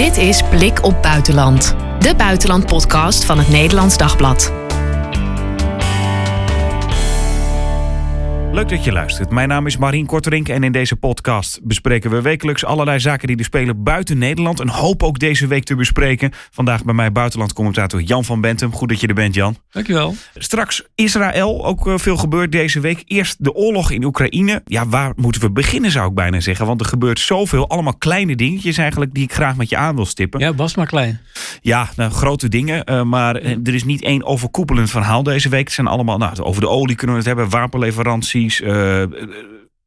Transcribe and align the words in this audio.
Dit 0.00 0.16
is 0.16 0.42
Blik 0.42 0.84
op 0.84 1.02
Buitenland, 1.02 1.74
de 1.98 2.14
buitenlandpodcast 2.16 3.24
van 3.24 3.38
het 3.38 3.48
Nederlands 3.48 3.96
Dagblad. 3.96 4.59
Leuk 8.52 8.68
dat 8.68 8.84
je 8.84 8.92
luistert. 8.92 9.30
Mijn 9.30 9.48
naam 9.48 9.66
is 9.66 9.76
Marien 9.76 10.06
Korterink 10.06 10.48
en 10.48 10.62
in 10.62 10.72
deze 10.72 10.96
podcast 10.96 11.60
bespreken 11.62 12.10
we 12.10 12.22
wekelijks 12.22 12.64
allerlei 12.64 13.00
zaken 13.00 13.28
die 13.28 13.36
er 13.36 13.44
spelen 13.44 13.82
buiten 13.82 14.18
Nederland. 14.18 14.60
Een 14.60 14.68
hoop 14.68 15.02
ook 15.02 15.18
deze 15.18 15.46
week 15.46 15.64
te 15.64 15.74
bespreken. 15.74 16.30
Vandaag 16.50 16.84
bij 16.84 16.94
mij 16.94 17.12
buitenlandcommentator 17.12 18.00
Jan 18.00 18.24
van 18.24 18.40
Bentum. 18.40 18.72
Goed 18.72 18.88
dat 18.88 19.00
je 19.00 19.06
er 19.06 19.14
bent, 19.14 19.34
Jan. 19.34 19.56
Dankjewel. 19.70 20.14
Straks 20.34 20.82
Israël, 20.94 21.66
ook 21.66 21.86
eh, 21.86 21.94
veel 21.96 22.16
gebeurd 22.16 22.52
deze 22.52 22.80
week. 22.80 23.02
Eerst 23.06 23.44
de 23.44 23.54
oorlog 23.54 23.90
in 23.90 24.04
Oekraïne. 24.04 24.62
Ja, 24.64 24.88
waar 24.88 25.12
moeten 25.16 25.40
we 25.40 25.50
beginnen 25.50 25.90
zou 25.90 26.08
ik 26.08 26.14
bijna 26.14 26.40
zeggen. 26.40 26.66
Want 26.66 26.80
er 26.80 26.86
gebeurt 26.86 27.18
zoveel, 27.18 27.68
allemaal 27.68 27.96
kleine 27.96 28.36
dingetjes 28.36 28.78
eigenlijk 28.78 29.14
die 29.14 29.22
ik 29.22 29.32
graag 29.32 29.56
met 29.56 29.68
je 29.68 29.76
aan 29.76 29.94
wil 29.94 30.06
stippen. 30.06 30.40
Ja, 30.40 30.54
was 30.54 30.74
maar 30.74 30.86
klein. 30.86 31.20
Ja, 31.60 31.88
nou, 31.96 32.10
grote 32.10 32.48
dingen. 32.48 32.90
Uh, 32.90 33.02
maar 33.02 33.36
eh, 33.36 33.56
er 33.64 33.74
is 33.74 33.84
niet 33.84 34.02
één 34.02 34.24
overkoepelend 34.24 34.90
verhaal 34.90 35.22
deze 35.22 35.48
week. 35.48 35.64
Het 35.64 35.72
zijn 35.72 35.86
allemaal, 35.86 36.18
nou, 36.18 36.42
over 36.42 36.60
de 36.60 36.68
olie 36.68 36.96
kunnen 36.96 37.16
we 37.16 37.22
het 37.22 37.36
hebben, 37.36 37.50
uh, 38.48 39.04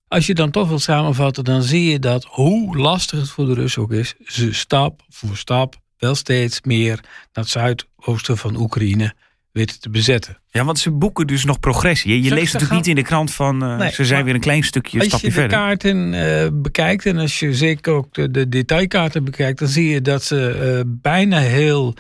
Als 0.08 0.28
je 0.28 0.34
dan 0.34 0.52
toch 0.52 0.68
wilt 0.68 0.82
samenvatten, 0.82 1.44
dan 1.44 1.64
zie 1.64 1.92
je 1.92 2.00
dat 2.00 2.24
hoe 2.24 2.78
lastig 2.78 3.20
het 3.20 3.30
voor 3.30 3.46
de 3.46 3.54
Russen 3.54 3.82
ook 3.82 3.92
is, 3.92 4.14
ze 4.26 4.54
stap 4.54 5.02
voor 5.10 5.38
stap 5.38 5.76
wel 5.98 6.16
steeds 6.16 6.62
meer 6.62 7.00
naar 7.34 7.44
het 7.44 7.50
zuidoosten 7.50 8.38
van 8.38 8.56
Oekraïne 8.56 9.14
weten 9.52 9.80
te 9.80 9.90
bezetten. 9.90 10.38
Ja, 10.48 10.64
want 10.64 10.80
ze 10.80 10.92
boeken 10.92 11.28
dus 11.28 11.46
nog 11.46 11.60
progressie. 11.60 12.12
Je, 12.12 12.22
je 12.22 12.34
leest 12.34 12.54
natuurlijk 12.54 12.70
gaan... 12.70 12.78
niet 12.78 12.88
in 12.88 12.96
de 12.96 13.02
krant 13.02 13.34
van 13.34 13.64
uh, 13.64 13.78
nee, 13.78 13.92
ze 13.92 14.06
zijn 14.06 14.26
weer 14.26 14.34
een 14.34 14.40
klein 14.40 14.64
stukje 14.64 15.04
stapje 15.04 15.32
verder. 15.32 15.58
Als 15.60 15.82
je 15.82 15.88
de 15.88 15.92
kaarten 15.92 16.14
uh, 16.54 16.62
bekijkt 16.62 17.06
en 17.06 17.18
als 17.18 17.40
je 17.40 17.54
zeker 17.54 17.94
ook 17.94 18.14
de, 18.14 18.32
de, 18.32 18.50
detailkaarten 18.50 19.24
bekijkt, 19.24 19.60
dan 19.60 19.68
zie 19.68 19.90
je 19.90 20.02
dat 20.02 20.24
ze 20.24 20.84
uh, 20.86 20.92
bijna 21.02 21.40
heel 21.40 21.96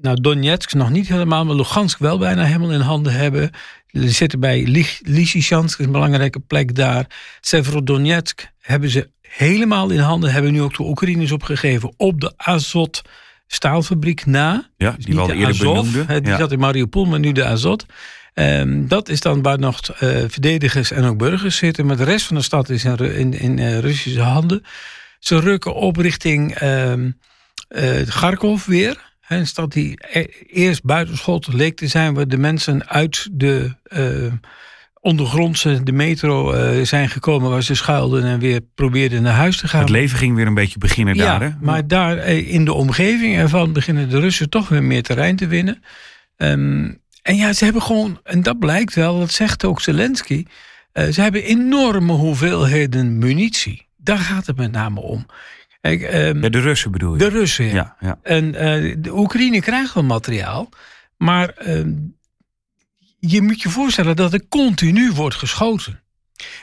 nou, 0.00 0.20
Donetsk 0.20 0.74
nog 0.74 0.90
niet 0.90 1.08
helemaal, 1.08 1.44
maar 1.44 1.54
Lugansk 1.54 1.98
wel 1.98 2.18
bijna 2.18 2.44
helemaal 2.44 2.72
in 2.72 2.80
handen 2.80 3.12
hebben. 3.12 3.50
Ze 3.94 4.08
zitten 4.08 4.40
bij 4.40 4.86
Lysychansk, 5.02 5.78
een 5.78 5.92
belangrijke 5.92 6.40
plek 6.40 6.74
daar. 6.74 7.06
Severodonetsk 7.40 8.46
hebben 8.60 8.90
ze 8.90 9.10
helemaal 9.20 9.90
in 9.90 9.98
handen. 9.98 10.32
Hebben 10.32 10.52
nu 10.52 10.62
ook 10.62 10.76
de 10.76 10.82
Oekraïners 10.82 11.32
opgegeven 11.32 11.94
op 11.96 12.20
de 12.20 12.32
Azot 12.36 13.02
staalfabriek 13.46 14.26
na. 14.26 14.70
Ja, 14.76 14.90
die 14.90 15.06
dus 15.06 15.14
we 15.14 15.20
al 15.20 15.30
eerder 15.30 15.48
Azov, 15.48 15.74
benoemden. 15.74 16.22
Die 16.22 16.32
ja. 16.32 16.38
zat 16.38 16.52
in 16.52 16.58
Mariupol, 16.58 17.04
maar 17.04 17.18
nu 17.18 17.32
de 17.32 17.44
Azot. 17.44 17.86
Um, 18.34 18.88
dat 18.88 19.08
is 19.08 19.20
dan 19.20 19.42
waar 19.42 19.58
nog 19.58 19.80
uh, 19.88 19.98
verdedigers 20.28 20.90
en 20.90 21.04
ook 21.04 21.18
burgers 21.18 21.56
zitten. 21.56 21.86
Maar 21.86 21.96
de 21.96 22.04
rest 22.04 22.26
van 22.26 22.36
de 22.36 22.42
stad 22.42 22.68
is 22.68 22.84
in, 22.84 22.98
in, 22.98 23.32
in 23.32 23.58
uh, 23.58 23.78
Russische 23.78 24.20
handen. 24.20 24.62
Ze 25.18 25.40
rukken 25.40 25.74
op 25.74 25.96
richting 25.96 26.62
uh, 26.62 26.92
Kharkov 28.08 28.66
weer. 28.66 29.12
Een 29.28 29.46
stad 29.46 29.72
die 29.72 29.98
e-, 30.12 30.26
eerst 30.46 30.82
buitenschot 30.82 31.52
leek 31.52 31.76
te 31.76 31.86
zijn, 31.86 32.14
waar 32.14 32.28
de 32.28 32.36
mensen 32.36 32.88
uit 32.88 33.28
de 33.32 33.74
uh, 33.88 34.32
ondergrondse, 35.00 35.82
de 35.82 35.92
metro 35.92 36.54
uh, 36.54 36.84
zijn 36.84 37.08
gekomen, 37.08 37.50
waar 37.50 37.62
ze 37.62 37.74
schuilden 37.74 38.24
en 38.24 38.38
weer 38.38 38.60
probeerden 38.74 39.22
naar 39.22 39.34
huis 39.34 39.56
te 39.56 39.68
gaan. 39.68 39.80
Het 39.80 39.90
leven 39.90 40.18
ging 40.18 40.36
weer 40.36 40.46
een 40.46 40.54
beetje 40.54 40.78
beginnen 40.78 41.14
ja, 41.14 41.24
daar. 41.24 41.50
Hè? 41.50 41.56
Maar 41.60 41.86
daar 41.86 42.16
in 42.28 42.64
de 42.64 42.72
omgeving 42.72 43.36
ervan 43.36 43.72
beginnen 43.72 44.08
de 44.08 44.20
Russen 44.20 44.50
toch 44.50 44.68
weer 44.68 44.82
meer 44.82 45.02
terrein 45.02 45.36
te 45.36 45.46
winnen. 45.46 45.82
Um, 46.36 47.02
en 47.22 47.36
ja, 47.36 47.52
ze 47.52 47.64
hebben 47.64 47.82
gewoon, 47.82 48.20
en 48.24 48.42
dat 48.42 48.58
blijkt 48.58 48.94
wel, 48.94 49.18
dat 49.18 49.30
zegt 49.30 49.64
ook 49.64 49.80
Zelensky, 49.80 50.44
ze 50.92 51.20
hebben 51.20 51.44
enorme 51.44 52.12
hoeveelheden 52.12 53.18
munitie. 53.18 53.86
Daar 53.96 54.18
gaat 54.18 54.46
het 54.46 54.56
met 54.56 54.72
name 54.72 55.00
om. 55.00 55.26
Kijk, 55.84 56.02
um, 56.14 56.42
ja, 56.42 56.48
de 56.48 56.60
Russen 56.60 56.90
bedoel 56.90 57.12
je? 57.12 57.18
De 57.18 57.28
Russen, 57.28 57.64
ja. 57.64 57.72
ja, 57.72 57.96
ja. 58.00 58.18
En 58.22 58.44
uh, 58.44 58.94
de 58.98 59.16
Oekraïne 59.16 59.60
krijgt 59.60 59.94
wel 59.94 60.04
materiaal, 60.04 60.68
maar 61.16 61.54
uh, 61.66 61.84
je 63.18 63.42
moet 63.42 63.62
je 63.62 63.68
voorstellen 63.68 64.16
dat 64.16 64.32
er 64.32 64.48
continu 64.48 65.12
wordt 65.12 65.34
geschoten. 65.34 66.02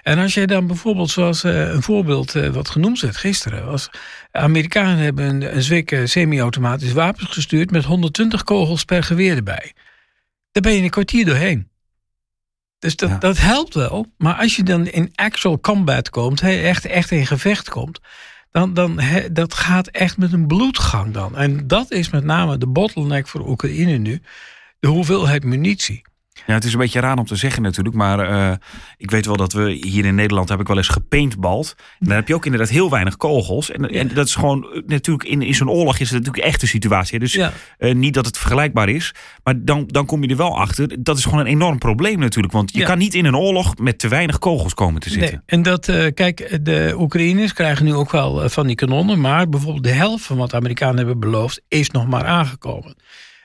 En 0.02 0.20
als 0.20 0.34
jij 0.34 0.46
dan 0.46 0.68
bijvoorbeeld, 0.68 1.09
zoals 1.09 1.44
uh, 1.44 1.70
een 1.70 1.82
voorbeeld 1.82 2.32
wat 2.32 2.70
genoemd 2.70 3.00
werd 3.00 3.18
gisteren, 3.18 3.66
was 3.66 3.90
Amerikanen 4.32 4.98
hebben 4.98 5.26
een, 5.26 5.56
een 5.56 5.64
zwik 5.64 6.02
semi-automatisch 6.03 6.94
wapens 6.94 7.30
gestuurd 7.30 7.72
met 7.72 7.84
120 7.84 8.44
kogels 8.44 8.86
per 8.86 9.03
geweer 9.03 9.36
erbij. 9.36 9.74
Daar 10.52 10.64
ben 10.64 10.74
je 10.74 10.82
een 10.82 10.90
kwartier 10.90 11.26
doorheen. 11.26 11.70
Dus 12.80 12.96
dat, 12.96 13.09
ja. 13.09 13.18
dat 13.18 13.38
helpt 13.38 13.74
wel. 13.74 14.06
Maar 14.18 14.36
als 14.36 14.56
je 14.56 14.64
dan 14.64 14.88
in 14.88 15.12
actual 15.16 15.59
combat 15.59 16.09
komt, 16.09 16.42
echt, 16.42 16.86
echt 16.86 17.12
in 17.12 17.28
gevecht 17.28 17.70
komt, 17.70 18.00
dan, 18.52 18.74
dan 18.74 19.00
dat 19.32 19.54
gaat 19.54 19.88
echt 19.88 20.18
met 20.18 20.34
een 20.34 20.48
bloedgang 20.48 21.14
dan. 21.14 21.36
En 21.36 21.68
dat 21.68 21.92
is 21.92 22.10
met 22.10 22.24
name 22.24 22.58
de 22.58 22.68
bottleneck 22.68 23.28
voor 23.28 23.48
Oekraïne 23.48 23.98
nu. 23.98 24.22
De 24.80 24.88
hoeveelheid 24.88 25.44
munitie. 25.44 26.02
Ja, 26.47 26.53
het 26.53 26.63
is 26.63 26.74
een 26.74 26.79
beetje 26.79 27.00
raar 27.00 27.18
om 27.18 27.25
te 27.25 27.35
zeggen 27.35 27.62
natuurlijk. 27.62 27.96
Maar 27.96 28.31
uh, 28.31 28.52
ik 28.97 29.12
weet 29.12 29.25
wel 29.25 29.35
dat 29.35 29.53
we 29.53 29.72
hier 29.72 30.06
in 30.06 30.16
Nederland 30.16 30.50
heb 30.50 30.59
ik 30.59 30.68
wel 30.68 30.78
eens 30.78 30.88
gepaintbald. 30.88 31.75
En 31.78 32.07
dan 32.07 32.16
heb 32.16 32.28
je 32.28 32.35
ook 32.35 32.46
inderdaad 32.46 32.69
heel 32.69 32.90
weinig 32.90 33.18
kogels. 33.18 33.72
En, 33.72 33.90
en 33.90 34.07
dat 34.13 34.28
is 34.28 34.35
gewoon 34.35 34.84
natuurlijk 34.85 35.29
in, 35.29 35.41
in 35.41 35.53
zo'n 35.53 35.69
oorlog 35.69 36.00
is 36.00 36.09
het 36.09 36.19
natuurlijk 36.19 36.46
echt 36.46 36.62
een 36.62 36.68
situatie. 36.68 37.19
Dus 37.19 37.34
ja. 37.34 37.53
uh, 37.79 37.94
niet 37.94 38.13
dat 38.13 38.25
het 38.25 38.38
vergelijkbaar 38.38 38.90
is. 38.90 39.13
Maar 39.44 39.66
dan, 39.66 39.84
dan 39.88 40.06
kom 40.06 40.24
je 40.24 40.29
er 40.29 40.38
wel 40.38 40.59
achter. 40.59 41.03
Dat 41.03 41.18
is 41.18 41.24
gewoon 41.24 41.40
een 41.40 41.46
enorm 41.46 41.78
probleem 41.78 42.19
natuurlijk. 42.19 42.53
Want 42.53 42.72
je 42.72 42.79
ja. 42.79 42.85
kan 42.85 42.97
niet 42.97 43.13
in 43.13 43.25
een 43.25 43.35
oorlog 43.35 43.78
met 43.78 44.00
te 44.00 44.08
weinig 44.08 44.40
kogels 44.40 44.73
komen 44.73 45.02
te 45.02 45.09
zitten. 45.09 45.31
Nee. 45.31 45.41
En 45.46 45.62
dat, 45.62 45.88
uh, 45.88 46.08
kijk, 46.13 46.59
de 46.62 46.96
Oekraïners 46.97 47.53
krijgen 47.53 47.85
nu 47.85 47.94
ook 47.94 48.12
wel 48.12 48.50
van 48.50 48.68
die 48.68 48.75
kanonnen. 48.75 49.22
Maar 49.22 49.50
bijvoorbeeld 49.50 49.84
de 49.84 49.90
helft 49.90 50.25
van 50.25 50.38
wat 50.38 50.50
de 50.50 50.56
Amerikanen 50.56 50.97
hebben 50.97 51.19
beloofd 51.19 51.62
is 51.68 51.90
nog 51.90 52.08
maar 52.08 52.25
aangekomen. 52.25 52.96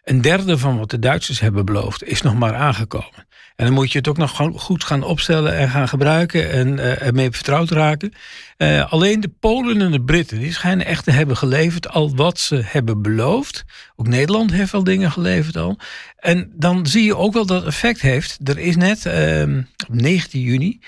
Een 0.06 0.20
derde 0.20 0.58
van 0.58 0.78
wat 0.78 0.90
de 0.90 0.98
Duitsers 0.98 1.40
hebben 1.40 1.64
beloofd 1.64 2.04
is 2.04 2.22
nog 2.22 2.34
maar 2.34 2.54
aangekomen. 2.54 3.26
En 3.56 3.64
dan 3.64 3.74
moet 3.74 3.92
je 3.92 3.98
het 3.98 4.08
ook 4.08 4.16
nog 4.16 4.30
goed 4.54 4.84
gaan 4.84 5.02
opstellen 5.02 5.56
en 5.56 5.70
gaan 5.70 5.88
gebruiken 5.88 6.50
en 6.50 6.68
uh, 6.76 7.02
ermee 7.02 7.30
vertrouwd 7.30 7.70
raken. 7.70 8.12
Uh, 8.58 8.92
alleen 8.92 9.20
de 9.20 9.28
Polen 9.28 9.80
en 9.80 9.90
de 9.90 10.02
Britten 10.02 10.38
die 10.38 10.52
schijnen 10.52 10.86
echt 10.86 11.04
te 11.04 11.10
hebben 11.10 11.36
geleverd 11.36 11.88
al 11.88 12.16
wat 12.16 12.38
ze 12.38 12.60
hebben 12.64 13.02
beloofd. 13.02 13.64
Ook 13.96 14.08
Nederland 14.08 14.52
heeft 14.52 14.74
al 14.74 14.84
dingen 14.84 15.12
geleverd 15.12 15.56
al. 15.56 15.78
En 16.16 16.52
dan 16.54 16.86
zie 16.86 17.04
je 17.04 17.16
ook 17.16 17.32
wel 17.32 17.46
dat 17.46 17.64
effect 17.64 18.00
heeft. 18.00 18.38
Er 18.48 18.58
is 18.58 18.76
net 18.76 19.04
uh, 19.04 19.58
op 19.88 19.94
19 19.94 20.40
juni 20.40 20.80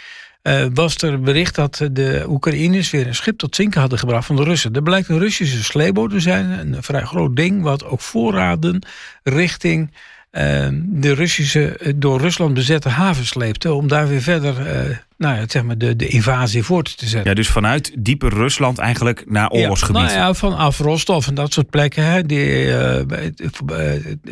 uh, 0.42 0.66
was 0.74 0.96
er 0.96 1.20
bericht 1.20 1.54
dat 1.54 1.88
de 1.92 2.24
Oekraïners 2.28 2.90
weer 2.90 3.06
een 3.06 3.14
schip 3.14 3.38
tot 3.38 3.56
zinken 3.56 3.80
hadden 3.80 3.98
gebracht 3.98 4.26
van 4.26 4.36
de 4.36 4.44
Russen. 4.44 4.74
Er 4.74 4.82
blijkt 4.82 5.08
een 5.08 5.18
Russische 5.18 5.64
sleeboot 5.64 6.10
te 6.10 6.20
zijn, 6.20 6.50
een 6.50 6.82
vrij 6.82 7.04
groot 7.04 7.36
ding, 7.36 7.62
wat 7.62 7.84
ook 7.84 8.00
voorraden 8.00 8.86
richting 9.22 9.90
uh, 10.32 10.68
de 10.82 11.14
Russische, 11.14 11.94
door 11.96 12.20
Rusland 12.20 12.54
bezette 12.54 12.88
haven 12.88 13.26
sleepte. 13.26 13.72
Om 13.72 13.88
daar 13.88 14.08
weer 14.08 14.22
verder 14.22 14.86
uh, 14.88 14.96
nou 15.18 15.36
ja, 15.36 15.44
zeg 15.46 15.62
maar 15.62 15.78
de, 15.78 15.96
de 15.96 16.08
invasie 16.08 16.62
voort 16.62 16.98
te 16.98 17.06
zetten. 17.06 17.30
Ja, 17.30 17.36
dus 17.36 17.48
vanuit 17.48 17.92
diepe 17.98 18.28
Rusland 18.28 18.78
eigenlijk 18.78 19.24
naar 19.26 19.50
oorlogsgebied. 19.50 20.02
Ja, 20.02 20.06
nou 20.06 20.18
ja, 20.18 20.34
vanaf 20.34 20.78
Rostov 20.78 21.26
en 21.26 21.34
dat 21.34 21.52
soort 21.52 21.70
plekken. 21.70 22.04
Hè, 22.04 22.22
die, 22.22 22.66
uh, 22.66 23.00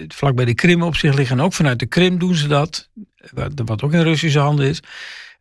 vlak 0.09 0.35
bij 0.35 0.45
de 0.45 0.55
Krim 0.55 0.83
op 0.83 0.97
zich 0.97 1.15
liggen. 1.15 1.39
En 1.39 1.45
ook 1.45 1.53
vanuit 1.53 1.79
de 1.79 1.87
Krim 1.87 2.19
doen 2.19 2.35
ze 2.35 2.49
dat. 2.49 2.89
Wat 3.65 3.83
ook 3.83 3.93
in 3.93 4.03
Russische 4.03 4.39
handen 4.39 4.69
is. 4.69 4.83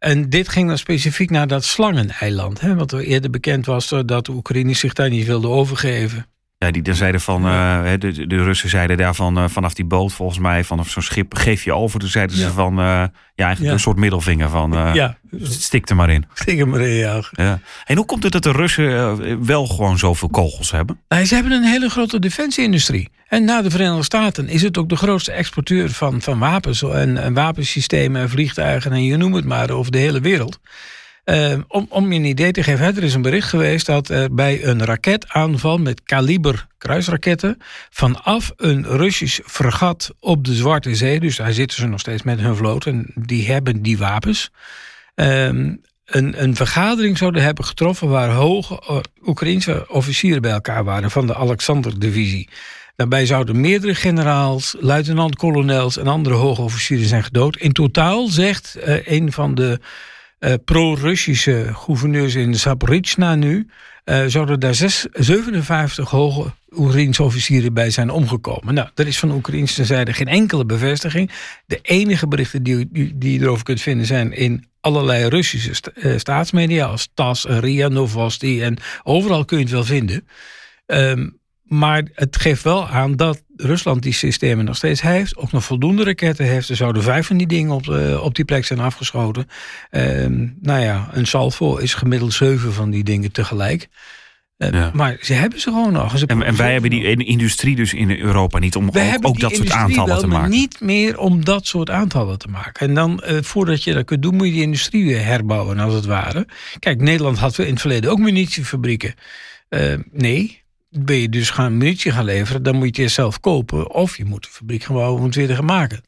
En 0.05 0.29
dit 0.29 0.49
ging 0.49 0.67
dan 0.67 0.77
specifiek 0.77 1.29
naar 1.29 1.47
dat 1.47 1.63
slangeneiland. 1.63 2.61
Hè, 2.61 2.75
wat 2.75 2.93
eerder 2.93 3.29
bekend 3.29 3.65
was 3.65 3.89
dat 3.89 4.25
de 4.25 4.31
Oekraïners 4.31 4.79
zich 4.79 4.93
daar 4.93 5.09
niet 5.09 5.25
wilden 5.25 5.49
overgeven. 5.49 6.25
Ja, 6.57 6.71
die 6.71 6.81
dan 6.81 6.95
zeiden 6.95 7.21
van, 7.21 7.45
uh, 7.45 7.83
de, 7.99 8.27
de 8.27 8.43
Russen 8.43 8.69
zeiden 8.69 8.97
daarvan 8.97 9.37
uh, 9.37 9.47
vanaf 9.47 9.73
die 9.73 9.85
boot 9.85 10.13
volgens 10.13 10.39
mij, 10.39 10.63
vanaf 10.63 10.89
zo'n 10.89 11.03
schip, 11.03 11.35
geef 11.35 11.63
je 11.63 11.73
over. 11.73 11.99
Toen 11.99 12.09
zeiden 12.09 12.37
ja. 12.37 12.43
ze 12.43 12.51
van, 12.51 12.75
ja 12.75 13.11
eigenlijk 13.35 13.59
ja. 13.59 13.71
een 13.71 13.79
soort 13.79 13.97
middelvinger 13.97 14.49
van, 14.49 14.93
ja. 14.93 15.17
stik 15.41 15.89
er 15.89 15.95
maar 15.95 16.09
in. 16.09 16.25
Stik 16.33 16.59
er 16.59 16.67
maar 16.67 16.81
in, 16.81 16.95
ja. 16.95 17.23
ja. 17.31 17.59
En 17.85 17.95
hoe 17.95 18.05
komt 18.05 18.23
het 18.23 18.31
dat 18.31 18.43
de 18.43 18.51
Russen 18.51 19.45
wel 19.45 19.65
gewoon 19.65 19.97
zoveel 19.97 20.29
kogels 20.29 20.71
hebben? 20.71 20.99
Nou, 21.07 21.25
ze 21.25 21.33
hebben 21.33 21.51
een 21.51 21.63
hele 21.63 21.89
grote 21.89 22.19
defensieindustrie. 22.19 23.09
En 23.27 23.43
na 23.43 23.61
de 23.61 23.69
Verenigde 23.69 24.03
Staten 24.03 24.47
is 24.47 24.61
het 24.61 24.77
ook 24.77 24.89
de 24.89 24.95
grootste 24.95 25.31
exporteur 25.31 25.89
van, 25.89 26.21
van 26.21 26.39
wapens 26.39 26.81
en, 26.81 27.17
en 27.17 27.33
wapensystemen 27.33 28.21
en 28.21 28.29
vliegtuigen 28.29 28.91
en 28.91 29.03
je 29.03 29.17
noemt 29.17 29.35
het 29.35 29.45
maar 29.45 29.69
over 29.69 29.91
de 29.91 29.97
hele 29.97 30.19
wereld. 30.19 30.59
Uh, 31.25 31.57
om, 31.67 31.85
om 31.89 32.11
je 32.11 32.19
een 32.19 32.25
idee 32.25 32.51
te 32.51 32.63
geven, 32.63 32.85
er 32.85 33.03
is 33.03 33.13
een 33.13 33.21
bericht 33.21 33.49
geweest 33.49 33.85
dat 33.85 34.09
er 34.09 34.33
bij 34.33 34.63
een 34.63 34.85
raketaanval 34.85 35.77
met 35.77 36.03
kaliber 36.03 36.67
kruisraketten 36.77 37.57
vanaf 37.89 38.51
een 38.55 38.85
Russisch 38.85 39.39
fregat 39.45 40.13
op 40.19 40.45
de 40.45 40.53
Zwarte 40.53 40.95
Zee, 40.95 41.19
dus 41.19 41.35
daar 41.35 41.53
zitten 41.53 41.77
ze 41.77 41.87
nog 41.87 41.99
steeds 41.99 42.23
met 42.23 42.39
hun 42.39 42.55
vloot 42.55 42.85
en 42.85 43.11
die 43.15 43.51
hebben 43.51 43.81
die 43.81 43.97
wapens, 43.97 44.51
um, 45.15 45.81
een, 46.05 46.43
een 46.43 46.55
vergadering 46.55 47.17
zouden 47.17 47.43
hebben 47.43 47.65
getroffen 47.65 48.09
waar 48.09 48.29
hoge 48.29 49.03
Oekraïnse 49.25 49.85
officieren 49.89 50.41
bij 50.41 50.51
elkaar 50.51 50.83
waren 50.83 51.11
van 51.11 51.27
de 51.27 51.35
Alexander-divisie. 51.35 52.49
Daarbij 52.95 53.25
zouden 53.25 53.61
meerdere 53.61 53.95
generaals, 53.95 54.75
luitenant-kolonels 54.79 55.97
en 55.97 56.07
andere 56.07 56.35
hoge 56.35 56.61
officieren 56.61 57.07
zijn 57.07 57.23
gedood. 57.23 57.57
In 57.57 57.71
totaal 57.71 58.27
zegt 58.27 58.77
uh, 58.87 59.07
een 59.07 59.31
van 59.31 59.55
de 59.55 59.79
uh, 60.39 60.53
pro-Russische 60.65 61.69
gouverneurs 61.73 62.35
in 62.35 62.55
Zaporizhzhia 62.55 63.35
nu, 63.35 63.67
uh, 64.05 64.23
zouden 64.27 64.59
daar 64.59 64.75
zes, 64.75 65.05
57 65.11 66.09
hoge 66.09 66.53
Oekraïense 66.69 67.23
officieren 67.23 67.73
bij 67.73 67.89
zijn 67.89 68.09
omgekomen. 68.09 68.73
Nou, 68.73 68.89
er 68.95 69.07
is 69.07 69.19
van 69.19 69.29
de 69.29 69.35
Oekraïnse 69.35 69.85
zijde 69.85 70.13
geen 70.13 70.27
enkele 70.27 70.65
bevestiging. 70.65 71.31
De 71.65 71.79
enige 71.81 72.27
berichten 72.27 72.63
die, 72.63 72.87
die, 72.91 73.31
je 73.31 73.39
erover 73.39 73.63
kunt 73.63 73.81
vinden 73.81 74.05
zijn 74.05 74.31
in 74.31 74.67
allerlei 74.79 75.27
Russische 75.27 75.91
uh, 75.95 76.17
staatsmedia 76.17 76.85
als 76.85 77.09
TAS, 77.13 77.45
RIA 77.45 77.87
Novosti 77.87 78.61
en 78.61 78.77
overal 79.03 79.45
kun 79.45 79.57
je 79.57 79.63
het 79.63 79.73
wel 79.73 79.83
vinden. 79.83 80.27
Um, 80.85 81.39
maar 81.65 82.03
het 82.13 82.37
geeft 82.37 82.63
wel 82.63 82.87
aan 82.87 83.15
dat 83.15 83.43
Rusland 83.55 84.03
die 84.03 84.13
systemen 84.13 84.65
nog 84.65 84.75
steeds 84.75 85.01
heeft. 85.01 85.37
Ook 85.37 85.51
nog 85.51 85.63
voldoende 85.63 86.03
raketten 86.03 86.45
heeft. 86.45 86.69
Er 86.69 86.75
zouden 86.75 87.03
vijf 87.03 87.27
van 87.27 87.37
die 87.37 87.47
dingen 87.47 87.71
op, 87.71 87.87
uh, 87.87 88.23
op 88.23 88.35
die 88.35 88.45
plek 88.45 88.65
zijn 88.65 88.79
afgeschoten. 88.79 89.47
Uh, 89.91 90.25
nou 90.61 90.81
ja, 90.81 91.09
een 91.11 91.27
salvo 91.27 91.77
is 91.77 91.93
gemiddeld 91.93 92.33
zeven 92.33 92.73
van 92.73 92.89
die 92.89 93.03
dingen 93.03 93.31
tegelijk. 93.31 93.87
Uh, 94.57 94.71
ja. 94.71 94.91
Maar 94.93 95.17
ze 95.21 95.33
hebben 95.33 95.59
ze 95.59 95.69
gewoon 95.69 95.93
nog. 95.93 96.17
Ze 96.17 96.25
en, 96.25 96.43
en 96.43 96.55
wij 96.55 96.71
hebben 96.71 96.89
die 96.89 97.25
industrie 97.25 97.75
dus 97.75 97.93
in 97.93 98.19
Europa 98.19 98.59
niet 98.59 98.75
om 98.75 98.87
ook, 98.87 99.17
ook 99.21 99.39
dat 99.39 99.55
soort 99.55 99.71
aantallen 99.71 100.09
wel, 100.09 100.19
te 100.19 100.27
maken. 100.27 100.49
niet 100.49 100.79
meer 100.81 101.17
om 101.17 101.45
dat 101.45 101.67
soort 101.67 101.89
aantallen 101.89 102.37
te 102.37 102.47
maken. 102.47 102.87
En 102.87 102.93
dan, 102.93 103.23
uh, 103.25 103.41
voordat 103.41 103.83
je 103.83 103.93
dat 103.93 104.05
kunt 104.05 104.21
doen, 104.21 104.35
moet 104.35 104.47
je 104.47 104.53
die 104.53 104.61
industrie 104.61 105.05
weer 105.05 105.25
herbouwen, 105.25 105.79
als 105.79 105.93
het 105.93 106.05
ware. 106.05 106.47
Kijk, 106.79 107.01
Nederland 107.01 107.37
had 107.37 107.57
in 107.57 107.71
het 107.71 107.81
verleden 107.81 108.11
ook 108.11 108.19
munitiefabrieken. 108.19 109.13
Uh, 109.69 109.93
nee, 110.11 110.63
ben 110.99 111.15
je 111.15 111.29
dus 111.29 111.49
gaan 111.49 111.77
munitie 111.77 112.11
gaan 112.11 112.25
leveren, 112.25 112.63
dan 112.63 112.73
moet 112.73 112.83
je 112.83 112.89
het 112.89 112.97
eerst 112.97 113.15
zelf 113.15 113.39
kopen. 113.39 113.91
Of 113.91 114.17
je 114.17 114.25
moet 114.25 114.43
de 114.43 114.49
fabriek 114.49 114.83
gaan 114.83 114.95
bouwen 114.95 115.19
om 115.19 115.25
het 115.25 115.35
weer 115.35 115.47
te 115.47 115.55
gaan 115.55 115.65
maken. 115.65 116.01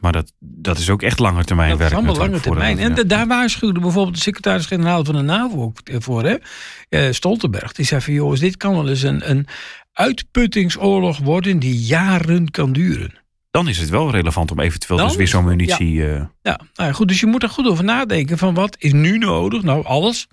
Maar 0.00 0.12
dat, 0.12 0.32
dat 0.38 0.78
is 0.78 0.90
ook 0.90 1.02
echt 1.02 1.18
lange 1.18 1.44
termijn 1.44 1.70
dat 1.70 1.78
werk. 1.78 1.90
Dat 1.90 2.00
is 2.00 2.06
allemaal 2.08 2.26
lange 2.26 2.40
termijn. 2.40 2.78
En 2.78 3.08
daar 3.08 3.26
waarschuwde 3.26 3.80
bijvoorbeeld 3.80 4.14
de 4.14 4.22
secretaris-generaal 4.22 5.04
van 5.04 5.14
de 5.14 5.22
NAVO 5.22 5.62
ook 5.62 5.80
voor. 5.84 6.24
Hè? 6.24 6.36
Uh, 6.90 7.12
Stoltenberg. 7.12 7.72
Die 7.72 7.84
zei 7.84 8.00
van 8.00 8.12
jongens, 8.12 8.40
dit 8.40 8.56
kan 8.56 8.74
wel 8.74 8.88
eens 8.88 9.02
een, 9.02 9.30
een 9.30 9.46
uitputtingsoorlog 9.92 11.18
worden 11.18 11.58
die 11.58 11.78
jaren 11.78 12.50
kan 12.50 12.72
duren. 12.72 13.22
Dan 13.50 13.68
is 13.68 13.78
het 13.78 13.88
wel 13.88 14.10
relevant 14.10 14.50
om 14.50 14.60
eventueel 14.60 14.98
dan 14.98 15.06
dus 15.06 15.16
weer 15.16 15.28
zo'n 15.28 15.44
munitie... 15.44 15.92
Ja, 15.92 16.06
uh... 16.06 16.14
ja 16.42 16.60
nou 16.74 16.88
ja, 16.88 16.92
goed, 16.92 17.08
dus 17.08 17.20
je 17.20 17.26
moet 17.26 17.42
er 17.42 17.48
goed 17.48 17.66
over 17.66 17.84
nadenken 17.84 18.38
van 18.38 18.54
wat 18.54 18.76
is 18.78 18.92
nu 18.92 19.18
nodig? 19.18 19.62
Nou, 19.62 19.84
alles. 19.84 20.26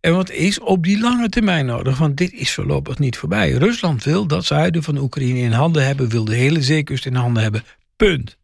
En 0.00 0.14
wat 0.14 0.30
is 0.30 0.60
op 0.60 0.84
die 0.84 1.00
lange 1.00 1.28
termijn 1.28 1.66
nodig? 1.66 1.98
Want 1.98 2.16
dit 2.16 2.32
is 2.32 2.52
voorlopig 2.52 2.98
niet 2.98 3.16
voorbij. 3.16 3.50
Rusland 3.50 4.04
wil 4.04 4.26
dat 4.26 4.44
zuiden 4.44 4.82
van 4.82 4.98
Oekraïne 4.98 5.38
in 5.38 5.52
handen 5.52 5.86
hebben, 5.86 6.08
wil 6.08 6.24
de 6.24 6.34
hele 6.34 6.62
zeekust 6.62 7.06
in 7.06 7.14
handen 7.14 7.42
hebben. 7.42 7.62
Punt. 7.96 8.36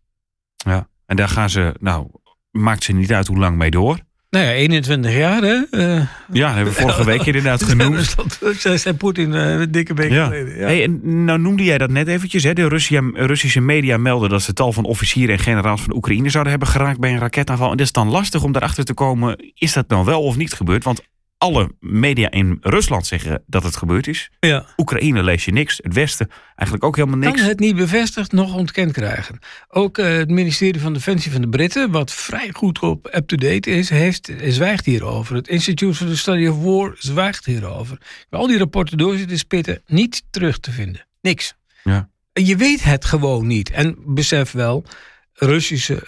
Ja, 0.57 0.89
en 1.07 1.17
daar 1.17 1.29
gaan 1.29 1.51
ze, 1.51 1.75
nou, 1.81 2.07
maakt 2.51 2.85
ze 2.85 2.93
niet 2.93 3.13
uit 3.13 3.27
hoe 3.27 3.39
lang 3.39 3.57
mee 3.57 3.71
door. 3.71 3.99
Nou 4.31 4.45
ja, 4.45 4.53
21 4.53 5.15
jaar, 5.17 5.43
hè? 5.43 5.63
Uh, 5.71 6.07
ja, 6.33 6.55
hebben 6.55 6.75
we 6.75 6.81
vorige 6.81 7.05
week 7.05 7.27
inderdaad 7.27 7.63
genoemd. 7.71 8.15
Dat 8.63 8.81
zei 8.81 8.95
Poetin 8.95 9.33
uh, 9.33 9.61
een 9.61 9.71
dikke 9.71 9.95
week 9.95 10.11
ja. 10.11 10.25
geleden. 10.25 10.57
Ja. 10.57 10.65
Hey, 10.65 10.87
nou 11.03 11.39
noemde 11.39 11.65
jij 11.65 11.79
dat 11.79 11.91
net 11.91 12.09
eventjes. 12.09 12.43
Hè? 12.43 12.53
De 12.53 12.69
Russia, 12.69 13.11
Russische 13.13 13.61
media 13.61 13.97
melden 13.97 14.31
dat 14.31 14.43
ze 14.43 14.53
tal 14.53 14.73
van 14.73 14.85
officieren 14.85 15.37
en 15.37 15.43
generaals 15.43 15.83
van 15.83 15.95
Oekraïne 15.95 16.31
zouden 16.31 16.53
hebben 16.53 16.71
geraakt 16.71 17.01
bij 17.01 17.13
een 17.13 17.19
raketaanval. 17.19 17.71
En 17.71 17.77
dat 17.77 17.87
is 17.87 17.93
dan 17.93 18.09
lastig 18.09 18.43
om 18.43 18.53
daarachter 18.53 18.85
te 18.85 18.95
komen, 18.95 19.53
is 19.55 19.73
dat 19.73 19.89
nou 19.89 20.05
wel 20.05 20.23
of 20.23 20.37
niet 20.37 20.53
gebeurd? 20.53 20.85
Want 20.85 21.03
alle 21.39 21.71
media 21.81 22.31
in 22.31 22.59
Rusland 22.61 23.07
zeggen 23.07 23.43
dat 23.47 23.63
het 23.63 23.77
gebeurd 23.77 24.07
is. 24.07 24.31
Ja. 24.41 24.67
Oekraïne 24.77 25.23
lees 25.23 25.45
je 25.45 25.53
niks. 25.53 25.79
Het 25.83 25.95
Westen 25.95 26.31
eigenlijk 26.47 26.85
ook 26.85 26.97
helemaal 26.97 27.19
niks. 27.19 27.41
Kan 27.41 27.49
het 27.49 27.59
niet 27.59 27.77
bevestigd 27.77 28.33
nog 28.33 28.55
ontkend 28.55 28.93
krijgen. 28.93 29.39
Ook 29.69 29.99
uh, 29.99 30.07
het 30.07 30.31
ministerie 30.31 30.81
van 30.81 30.93
Defensie 30.93 31.33
van 31.33 31.41
de 31.41 31.49
Britten, 31.49 31.91
wat 31.91 32.13
vrij 32.13 32.51
goed 32.53 32.81
op 32.81 33.09
up-to-date 33.15 33.71
is, 33.71 33.91
heeft, 33.91 34.33
zwijgt 34.49 34.85
hierover. 34.85 35.37
Het 35.37 35.49
Institute 35.49 35.95
for 35.95 36.07
the 36.07 36.17
Study 36.17 36.47
of 36.47 36.63
War 36.63 36.95
zwijgt 36.99 37.45
hierover. 37.45 37.99
Al 38.31 38.47
die 38.47 38.59
rapporten 38.59 38.99
door 38.99 39.17
zitten 39.17 39.39
spitten 39.39 39.83
niet 39.87 40.23
terug 40.31 40.59
te 40.59 40.71
vinden. 40.71 41.07
Niks. 41.21 41.55
Ja. 41.85 42.09
Je 42.33 42.57
weet 42.57 42.85
het 42.85 43.05
gewoon 43.05 43.47
niet. 43.47 43.71
En 43.71 43.97
besef 44.05 44.53
wel, 44.53 44.85
Russische 45.33 46.03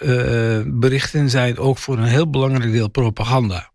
uh, 0.65 0.73
berichten 0.79 1.29
zijn 1.29 1.57
ook 1.57 1.77
voor 1.77 1.97
een 1.97 2.03
heel 2.03 2.29
belangrijk 2.29 2.71
deel 2.71 2.89
propaganda. 2.89 3.71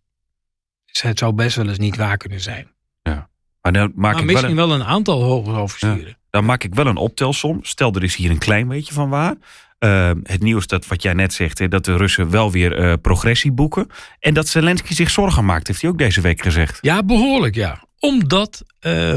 Het 1.01 1.19
zou 1.19 1.33
best 1.33 1.57
wel 1.57 1.69
eens 1.69 1.79
niet 1.79 1.97
waar 1.97 2.17
kunnen 2.17 2.41
zijn. 2.41 2.69
Ja. 3.03 3.29
Maar, 3.61 3.73
dan 3.73 3.93
maak 3.95 4.13
maar 4.13 4.23
ik 4.23 4.27
misschien 4.27 4.57
wel, 4.57 4.69
wel 4.69 4.77
een, 4.77 4.85
aantal 4.85 5.23
hoge 5.23 5.51
officieren. 5.51 6.07
Ja. 6.07 6.17
Dan 6.31 6.45
maak 6.45 6.65
ik 6.65 6.75
wel 6.75 6.87
een 6.87 6.97
optelsom. 6.97 7.59
Stel, 7.63 7.93
er 7.93 8.03
is 8.03 8.17
hier 8.17 8.31
een 8.31 8.39
klein 8.39 8.69
beetje 8.69 8.95
van 8.95 9.09
waar. 9.09 9.35
Uh, 9.79 10.11
het 10.23 10.43
nieuws 10.43 10.67
dat 10.67 10.87
wat 10.87 11.03
jij 11.03 11.13
net 11.13 11.33
zegt, 11.33 11.59
hè, 11.59 11.69
dat 11.69 11.85
de 11.85 11.97
Russen 11.97 12.31
wel 12.31 12.51
weer 12.51 12.79
uh, 12.79 12.93
progressie 13.03 13.53
boeken. 13.53 13.87
En 14.21 14.35
dat 14.35 14.49
Zelensky 14.49 14.95
zich 14.95 15.11
zorgen 15.11 15.45
maakt, 15.45 15.67
heeft 15.67 15.81
hij 15.81 15.91
ook 15.91 15.99
deze 15.99 16.21
week 16.21 16.43
gezegd. 16.43 16.79
Ja, 16.81 17.03
behoorlijk 17.03 17.55
ja. 17.55 17.85
Omdat, 17.99 18.63
uh, 18.81 19.17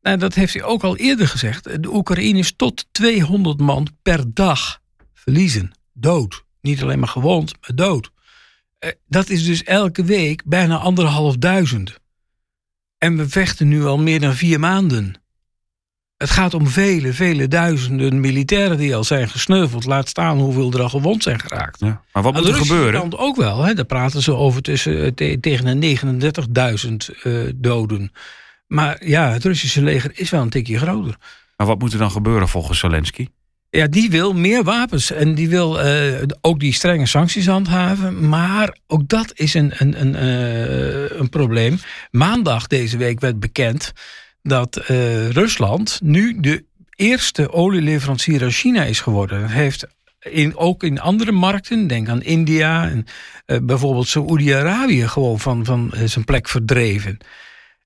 nou, 0.00 0.16
dat 0.18 0.34
heeft 0.34 0.54
hij 0.54 0.62
ook 0.62 0.82
al 0.82 0.96
eerder 0.96 1.28
gezegd, 1.28 1.82
de 1.82 1.94
Oekraïners 1.94 2.52
tot 2.56 2.86
200 2.92 3.60
man 3.60 3.88
per 4.02 4.34
dag 4.34 4.80
verliezen. 5.14 5.72
Dood. 5.92 6.44
Niet 6.60 6.82
alleen 6.82 6.98
maar 6.98 7.08
gewond, 7.08 7.54
maar 7.60 7.76
dood. 7.76 8.10
Dat 9.06 9.28
is 9.28 9.44
dus 9.44 9.62
elke 9.62 10.04
week 10.04 10.42
bijna 10.44 10.76
anderhalf 10.76 11.36
duizend. 11.36 12.00
En 12.98 13.16
we 13.16 13.28
vechten 13.28 13.68
nu 13.68 13.84
al 13.84 13.98
meer 13.98 14.20
dan 14.20 14.34
vier 14.34 14.60
maanden. 14.60 15.14
Het 16.16 16.30
gaat 16.30 16.54
om 16.54 16.66
vele, 16.66 17.12
vele 17.12 17.48
duizenden 17.48 18.20
militairen 18.20 18.76
die 18.76 18.96
al 18.96 19.04
zijn 19.04 19.28
gesneuveld. 19.28 19.84
Laat 19.84 20.08
staan 20.08 20.38
hoeveel 20.38 20.72
er 20.72 20.82
al 20.82 20.88
gewond 20.88 21.22
zijn 21.22 21.40
geraakt. 21.40 21.80
Ja, 21.80 22.02
maar 22.12 22.22
wat 22.22 22.34
moet 22.34 22.46
er 22.46 22.54
gebeuren? 22.54 23.00
kant 23.00 23.16
ook 23.16 23.36
wel. 23.36 23.62
Hè? 23.62 23.74
Daar 23.74 23.84
praten 23.84 24.22
ze 24.22 24.34
over 24.34 24.62
tussen, 24.62 25.14
te, 25.14 25.38
tegen 25.40 25.80
de 25.80 25.98
39.000 27.12 27.22
uh, 27.22 27.50
doden. 27.54 28.12
Maar 28.66 29.06
ja, 29.06 29.32
het 29.32 29.44
Russische 29.44 29.82
leger 29.82 30.10
is 30.14 30.30
wel 30.30 30.42
een 30.42 30.50
tikje 30.50 30.78
groter. 30.78 31.16
Maar 31.56 31.66
wat 31.66 31.78
moet 31.78 31.92
er 31.92 31.98
dan 31.98 32.10
gebeuren 32.10 32.48
volgens 32.48 32.78
Zelensky? 32.78 33.28
Ja, 33.74 33.86
die 33.86 34.10
wil 34.10 34.34
meer 34.34 34.62
wapens 34.62 35.10
en 35.10 35.34
die 35.34 35.48
wil 35.48 35.86
uh, 35.86 36.22
ook 36.40 36.60
die 36.60 36.72
strenge 36.72 37.06
sancties 37.06 37.46
handhaven. 37.46 38.28
Maar 38.28 38.76
ook 38.86 39.08
dat 39.08 39.32
is 39.34 39.54
een, 39.54 39.72
een, 39.76 40.00
een, 40.00 40.14
uh, 40.14 41.18
een 41.18 41.28
probleem. 41.28 41.78
Maandag 42.10 42.66
deze 42.66 42.96
week 42.96 43.20
werd 43.20 43.40
bekend 43.40 43.92
dat 44.42 44.76
uh, 44.90 45.30
Rusland 45.30 46.00
nu 46.02 46.40
de 46.40 46.64
eerste 46.94 47.52
olieleverancier 47.52 48.42
aan 48.42 48.50
China 48.50 48.84
is 48.84 49.00
geworden. 49.00 49.42
Het 49.42 49.50
heeft 49.50 49.86
in, 50.20 50.56
ook 50.56 50.82
in 50.82 51.00
andere 51.00 51.32
markten, 51.32 51.86
denk 51.86 52.08
aan 52.08 52.22
India 52.22 52.90
en 52.90 53.06
bijvoorbeeld 53.66 54.08
Saoedi-Arabië, 54.08 55.08
gewoon 55.08 55.40
van, 55.40 55.64
van 55.64 55.92
zijn 56.04 56.24
plek 56.24 56.48
verdreven. 56.48 57.18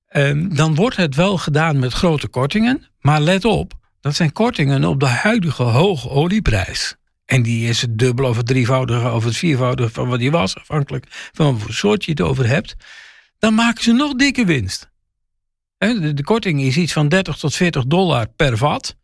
Ehm, 0.07 0.55
dan 0.55 0.75
wordt 0.75 0.97
het 0.97 1.15
wel 1.15 1.37
gedaan 1.37 1.79
met 1.79 1.93
grote 1.93 2.27
kortingen, 2.27 2.87
maar 3.01 3.21
let 3.21 3.45
op. 3.45 3.73
Dat 4.07 4.15
zijn 4.15 4.31
kortingen 4.31 4.83
op 4.83 4.99
de 4.99 5.05
huidige 5.05 5.63
hoge 5.63 6.09
olieprijs. 6.09 6.95
En 7.25 7.41
die 7.41 7.67
is 7.67 7.81
het 7.81 7.97
dubbel 7.97 8.29
of 8.29 8.37
het 8.37 8.47
drievoudige 8.47 9.11
of 9.11 9.23
het 9.23 9.35
viervoudige 9.35 9.89
van 9.89 10.07
wat 10.07 10.19
die 10.19 10.31
was, 10.31 10.57
afhankelijk 10.57 11.05
van 11.31 11.59
wat 11.59 11.71
soort 11.71 12.05
je 12.05 12.11
het 12.11 12.21
over 12.21 12.47
hebt. 12.47 12.75
Dan 13.39 13.53
maken 13.53 13.83
ze 13.83 13.91
nog 13.91 14.15
dikke 14.15 14.45
winst. 14.45 14.89
De, 15.77 16.13
de 16.13 16.23
korting 16.23 16.61
is 16.61 16.77
iets 16.77 16.93
van 16.93 17.07
30 17.07 17.37
tot 17.37 17.55
40 17.55 17.85
dollar 17.85 18.27
per 18.27 18.57
vat. 18.57 18.97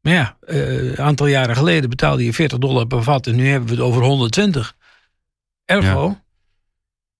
Maar 0.00 0.12
ja, 0.12 0.36
een 0.40 0.98
aantal 0.98 1.26
jaren 1.26 1.56
geleden 1.56 1.90
betaalde 1.90 2.24
je 2.24 2.32
40 2.32 2.58
dollar 2.58 2.86
per 2.86 3.02
vat 3.02 3.26
en 3.26 3.36
nu 3.36 3.48
hebben 3.48 3.68
we 3.68 3.74
het 3.74 3.84
over 3.84 4.02
120. 4.02 4.76
Ergo. 5.64 6.08
Ja. 6.08 6.24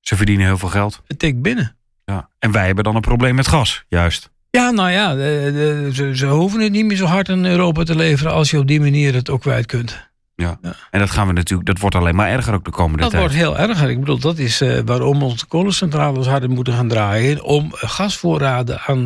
Ze 0.01 0.17
verdienen 0.17 0.47
heel 0.47 0.59
veel 0.59 0.69
geld. 0.69 1.03
Het 1.07 1.19
tikt 1.19 1.43
binnen. 1.43 1.77
Ja. 2.05 2.29
En 2.39 2.53
wij 2.53 2.67
hebben 2.67 2.85
dan 2.85 2.95
een 2.95 3.01
probleem 3.01 3.35
met 3.35 3.49
gas, 3.49 3.85
juist. 3.89 4.33
Ja, 4.55 4.71
nou 4.71 4.91
ja, 4.91 5.15
de, 5.15 5.51
de, 5.53 5.91
ze, 5.95 6.17
ze, 6.17 6.27
hoeven 6.27 6.61
het 6.61 6.73
niet 6.73 6.85
meer 6.85 6.97
zo 6.97 7.05
hard 7.05 7.29
aan 7.29 7.45
Europa 7.45 7.83
te 7.83 7.97
leveren 7.97 8.33
als 8.33 8.51
je 8.51 8.59
op 8.59 8.67
die 8.67 8.81
manier 8.81 9.15
het 9.15 9.31
ook 9.31 9.41
kwijt 9.41 9.67
kunt. 9.67 10.09
Ja. 10.35 10.59
ja. 10.63 10.75
en 10.91 10.99
dat 11.01 11.11
gaan 11.11 11.27
we 11.27 11.33
natuurlijk, 11.33 11.69
dat 11.69 11.79
wordt 11.79 11.97
alleen 11.97 12.15
maar 12.15 12.31
erger 12.31 12.55
ook 12.55 12.65
de 12.65 12.71
komende 12.71 13.03
dat 13.03 13.11
tijd. 13.11 13.23
Dat 13.23 13.33
wordt 13.33 13.47
heel 13.47 13.69
erger. 13.69 13.91
Ik 13.91 13.99
bedoel, 13.99 14.19
dat 14.19 14.39
is 14.39 14.63
uh, 14.63 14.81
waarom 14.85 15.23
onze 15.23 15.47
kolencentrales 15.47 16.27
harder 16.27 16.51
moeten 16.51 16.75
gaan 16.75 16.89
draaien. 16.89 17.43
Om 17.43 17.69
gasvoorraden 17.73 18.81
aan 18.81 19.01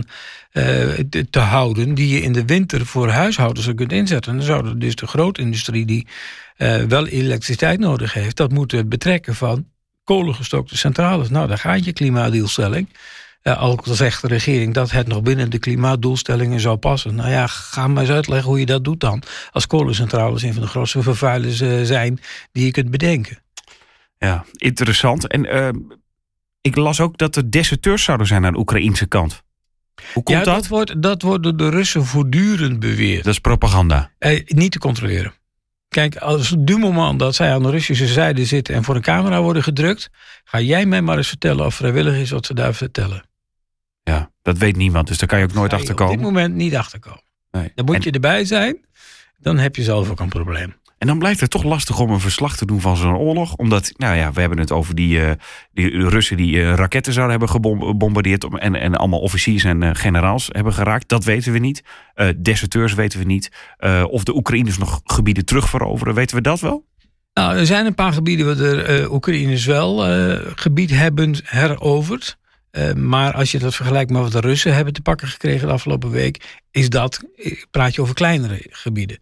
uh, 0.53 0.65
te, 1.11 1.27
te, 1.31 1.39
houden 1.39 1.95
die 1.95 2.09
je 2.09 2.21
in 2.21 2.33
de 2.33 2.45
winter 2.45 2.87
voor 2.87 3.09
huishoudens 3.09 3.75
kunt 3.75 3.93
inzetten. 3.93 4.33
En 4.33 4.39
dan 4.39 4.47
zouden 4.47 4.79
dus 4.79 4.95
de 4.95 5.07
grootindustrie 5.07 5.87
die 5.87 6.07
uh, 6.57 6.83
wel 6.83 7.07
elektriciteit 7.07 7.79
nodig 7.79 8.13
heeft, 8.13 8.37
dat 8.37 8.53
moeten 8.53 8.89
betrekken 8.89 9.35
van 9.35 9.67
kolengestokte 10.05 10.77
centrales. 10.77 11.29
Nou, 11.29 11.49
daar 11.49 11.59
gaat 11.59 11.85
je 11.85 11.93
klimaatdoelstelling. 11.93 12.89
Al 13.55 13.79
zegt 13.83 14.23
de 14.23 14.29
regering 14.29 14.75
dat 14.75 14.91
het 14.91 15.07
nog 15.07 15.23
binnen 15.23 15.51
de 15.51 15.59
klimaatdoelstellingen 15.59 16.61
zou 16.61 16.77
passen. 16.77 17.15
Nou 17.15 17.31
ja, 17.31 17.47
ga 17.47 17.89
maar 17.89 18.03
eens 18.03 18.13
uitleggen 18.13 18.49
hoe 18.49 18.61
je 18.61 18.67
dat 18.67 18.85
doet 18.85 19.01
dan. 19.01 19.23
Als 19.51 19.67
kolencentrales 19.67 20.43
een 20.43 20.53
van 20.53 20.63
de 20.63 20.69
grootste 20.69 21.03
vervuilers 21.03 21.61
uh, 21.61 21.83
zijn 21.83 22.21
die 22.53 22.65
je 22.65 22.71
kunt 22.71 22.91
bedenken. 22.91 23.39
Ja, 24.19 24.45
interessant. 24.53 25.27
En 25.27 25.45
uh, 25.45 25.69
ik 26.61 26.77
las 26.77 27.01
ook 27.01 27.19
dat 27.19 27.37
er 27.37 27.51
deserteurs 27.51 28.03
zouden 28.05 28.27
zijn 28.27 28.47
aan 28.47 28.53
de 28.53 28.59
Oekraïnse 28.59 29.07
kant. 29.07 29.43
Hoe 30.13 30.23
komt 30.23 30.39
ja, 30.39 30.45
dat? 30.45 30.55
Dat 30.55 30.67
wordt, 30.67 31.03
dat 31.03 31.23
wordt 31.23 31.43
door 31.43 31.57
de 31.57 31.69
Russen 31.69 32.05
voortdurend 32.05 32.81
beweerd. 32.81 33.25
Dat 33.25 33.33
is 33.33 33.39
propaganda. 33.39 34.11
niet 34.47 34.73
te 34.73 34.79
controleren. 34.79 35.33
Kijk, 35.89 36.17
als 36.17 36.55
du 36.59 36.79
moment 36.79 37.19
dat 37.19 37.35
zij 37.35 37.53
aan 37.53 37.63
de 37.63 37.71
Russische 37.71 38.07
zijde 38.07 38.45
zitten 38.45 38.75
en 38.75 38.85
voor 38.85 38.95
een 38.97 39.03
camera 39.03 39.43
worden 39.43 39.63
gedrukt, 39.63 40.11
ga 40.45 40.61
jij 40.61 40.87
mij 40.87 41.03
maar 41.03 41.17
eens 41.17 41.29
vertellen 41.29 41.67
of 41.67 41.75
vrijwillig 41.75 42.17
is 42.17 42.31
wat 42.31 42.47
ze 42.47 42.55
daar 42.55 42.75
vertellen. 42.75 43.28
Ja, 44.09 44.31
dat 44.43 44.59
weet 44.59 44.77
niemand, 44.77 45.07
dus 45.09 45.19
daar 45.19 45.29
kan 45.29 45.39
je 45.39 45.45
ook 45.45 45.53
nooit 45.53 45.73
achter 45.73 45.91
Op 45.91 45.97
komen. 45.97 46.15
dit 46.17 46.25
moment 46.25 46.55
niet 46.55 46.77
achterkomen. 46.77 47.23
Nee. 47.51 47.73
Dan 47.75 47.85
moet 47.85 47.95
En- 47.95 48.01
je 48.05 48.11
erbij 48.11 48.45
zijn, 48.45 48.87
dan 49.39 49.59
heb 49.59 49.77
je 49.77 49.83
zelf 49.83 50.11
ook 50.11 50.21
een 50.21 50.29
probleem. 50.29 50.75
En 50.99 51.07
dan 51.07 51.19
blijft 51.19 51.41
het 51.41 51.51
toch 51.51 51.63
lastig 51.63 51.99
om 52.01 52.11
een 52.11 52.21
verslag 52.21 52.57
te 52.57 52.67
doen 52.67 52.81
van 52.81 52.97
zo'n 52.97 53.17
oorlog. 53.17 53.55
Omdat, 53.55 53.93
nou 53.97 54.17
ja, 54.17 54.33
we 54.33 54.41
hebben 54.41 54.59
het 54.59 54.73
over 54.73 54.95
die, 54.95 55.21
eh, 55.25 55.31
die 55.73 56.09
Russen 56.09 56.37
die 56.37 56.61
eh, 56.63 56.75
raketten 56.75 57.13
zouden 57.13 57.39
hebben 57.39 57.61
gebombardeerd. 57.87 58.45
om- 58.45 58.57
En, 58.57 58.75
en 58.75 58.95
allemaal 58.95 59.21
officiers 59.21 59.65
en 59.65 59.83
eh, 59.83 59.91
generaals 59.93 60.49
hebben 60.53 60.73
geraakt. 60.73 61.09
Dat 61.09 61.25
weten 61.25 61.53
we 61.53 61.59
niet. 61.59 61.83
Deserteurs 62.37 62.95
weten 62.95 63.19
we 63.19 63.25
niet. 63.25 63.51
Of 64.11 64.25
de 64.25 64.35
Oekraïners 64.37 64.79
nog 64.79 65.01
gebieden 65.05 65.45
terugveroveren. 65.45 66.15
Weten 66.15 66.37
we 66.37 66.43
dat 66.43 66.61
wel? 66.61 66.87
Nou, 67.35 67.57
er 67.57 67.67
zijn 67.67 67.87
een 67.87 67.95
paar 67.95 68.13
gebieden 68.13 68.47
waar 68.47 68.57
de 68.57 69.09
Oekraïners 69.11 69.65
wel 69.67 69.97
gebied 70.55 70.91
hebben 70.91 71.37
heroverd. 71.45 72.39
Eh, 72.79 72.93
maar 72.93 73.33
als 73.33 73.51
je 73.51 73.59
dat 73.59 73.75
vergelijkt 73.75 74.11
met 74.11 74.23
wat 74.23 74.33
de 74.33 74.41
Russen 74.41 74.75
hebben 74.75 74.93
te 74.93 75.01
pakken 75.01 75.29
gekregen 75.29 75.67
de 75.67 75.73
afgelopen 75.73 76.11
week, 76.11 76.61
is 76.71 76.91
dat, 76.91 77.21
eh, 77.37 77.63
praat 77.71 77.95
je 77.95 78.01
over 78.03 78.15
kleinere 78.15 78.67
gebieden. 78.71 79.19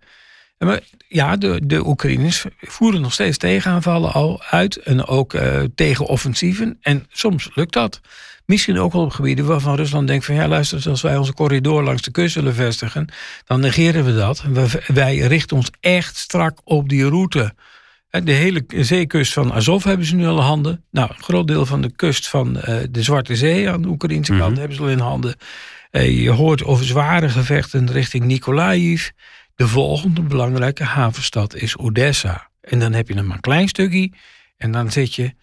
En 0.58 0.66
Maar 0.66 0.80
ja, 1.08 1.36
de, 1.36 1.60
de 1.66 1.86
Oekraïners 1.86 2.44
voeren 2.60 3.00
nog 3.00 3.12
steeds 3.12 3.38
tegenaanvallen 3.38 4.12
al 4.12 4.42
uit 4.42 4.76
en 4.76 5.06
ook 5.06 5.34
eh 5.34 5.62
tegenoffensieven. 5.74 6.78
En 6.80 7.06
soms 7.08 7.50
lukt 7.54 7.72
dat. 7.72 8.00
Misschien 8.44 8.78
ook 8.78 8.92
wel 8.92 9.02
op 9.02 9.10
gebieden 9.10 9.46
waarvan 9.46 9.76
Rusland 9.76 10.06
denkt 10.06 10.24
van 10.24 10.34
ja 10.34 10.48
luister, 10.48 10.88
als 10.90 11.02
wij 11.02 11.16
onze 11.16 11.34
corridor 11.34 11.82
langs 11.82 12.02
de 12.02 12.10
kust 12.10 12.34
willen 12.34 12.54
vestigen, 12.54 13.08
dan 13.44 13.60
negeren 13.60 14.04
we 14.04 14.14
dat. 14.14 14.44
Wij 14.86 15.16
richten 15.16 15.56
ons 15.56 15.70
echt 15.80 16.16
strak 16.16 16.60
op 16.64 16.88
die 16.88 17.08
route. 17.08 17.54
Hè, 18.16 18.22
De 18.22 18.32
hele 18.32 18.64
zeekust 18.68 19.32
van 19.32 19.52
Azov 19.52 19.84
hebben 19.84 20.06
ze 20.06 20.14
nu 20.16 20.26
al 20.26 20.36
in 20.36 20.42
handen. 20.42 20.84
Nou, 20.90 21.10
een 21.10 21.22
groot 21.22 21.46
deel 21.46 21.66
van 21.66 21.80
de 21.80 21.92
kust 21.96 22.28
van 22.28 22.60
eh, 22.60 22.78
de 22.90 23.02
Zwarte 23.02 23.36
Zee 23.36 23.70
aan 23.70 23.82
de 23.82 23.88
Oekraïnse 23.88 24.32
Mhm. 24.32 24.40
kant 24.40 24.56
hebben 24.58 24.76
ze 24.76 24.82
al 24.82 24.88
in 24.88 24.98
handen. 24.98 25.36
Eh, 25.90 26.22
je 26.22 26.30
hoort 26.30 26.64
over 26.64 26.84
zware 26.84 27.28
gevechten 27.28 27.90
richting 27.92 28.24
Nikolaïv. 28.24 29.08
De 29.54 29.68
volgende 29.68 30.22
belangrijke 30.22 30.84
havenstad 30.84 31.54
is 31.54 31.76
Odessa. 31.76 32.50
En 32.60 32.78
dan 32.78 32.92
heb 32.92 33.08
je 33.08 33.14
nog 33.14 33.24
maar 33.24 33.34
een 33.36 33.40
klein 33.40 33.68
stukje. 33.68 34.12
En 34.56 34.70
dan 34.70 34.90
zit 34.92 35.14
je 35.14 35.34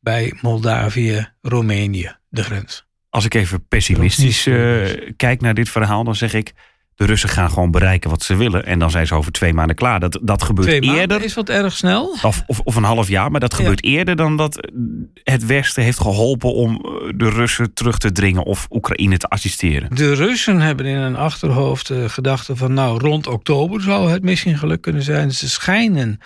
bij 0.00 0.32
Moldavië, 0.40 1.28
Roemenië, 1.42 2.16
de 2.28 2.42
grens. 2.42 2.86
Als 3.10 3.24
ik 3.24 3.34
even 3.34 3.66
pessimistisch 3.68 4.46
eh, 4.46 5.10
kijk 5.16 5.40
naar 5.40 5.54
dit 5.54 5.68
verhaal, 5.68 6.04
dan 6.04 6.14
zeg 6.16 6.32
ik. 6.34 6.52
De 6.96 7.04
Russen 7.04 7.28
gaan 7.28 7.50
gewoon 7.50 7.70
bereiken 7.70 8.10
wat 8.10 8.22
ze 8.22 8.36
willen. 8.36 8.66
En 8.66 8.78
dan 8.78 8.90
zijn 8.90 9.06
ze 9.06 9.14
over 9.14 9.32
twee 9.32 9.52
maanden 9.54 9.76
klaar. 9.76 10.00
Dat, 10.00 10.18
dat 10.22 10.42
gebeurt 10.42 10.68
Twee 10.68 10.80
eerder. 10.80 10.96
maanden 10.98 11.24
is 11.24 11.34
wat 11.34 11.48
erg 11.48 11.72
snel. 11.76 12.16
Of, 12.22 12.42
of, 12.46 12.60
of 12.64 12.76
een 12.76 12.82
half 12.84 13.08
jaar, 13.08 13.30
maar 13.30 13.40
dat 13.40 13.50
Ja. 13.52 13.56
gebeurt 13.58 13.84
eerder 13.84 14.16
dan 14.16 14.36
dat 14.36 14.68
het 15.24 15.46
Westen 15.46 15.82
heeft 15.82 16.00
geholpen 16.00 16.52
om 16.54 16.74
eh, 16.74 17.12
de 17.16 17.28
Russen 17.30 17.72
terug 17.74 17.98
te 17.98 18.12
dringen 18.12 18.42
of 18.44 18.66
Oekraïne 18.70 19.16
te 19.16 19.26
assisteren. 19.28 19.94
De 19.94 20.14
Russen 20.14 20.60
hebben 20.60 20.86
in 20.86 20.96
hun 20.96 21.16
achterhoofd 21.16 21.86
de 21.86 22.08
gedachte 22.08 22.56
van 22.56 22.74
nou 22.74 22.98
rond 23.00 23.26
oktober 23.26 23.80
zou 23.82 24.10
het 24.10 24.22
misschien 24.22 24.58
geluk 24.58 24.80
kunnen 24.80 25.02
zijn. 25.02 25.32
Ze 25.32 25.48
schijnen 25.48 26.18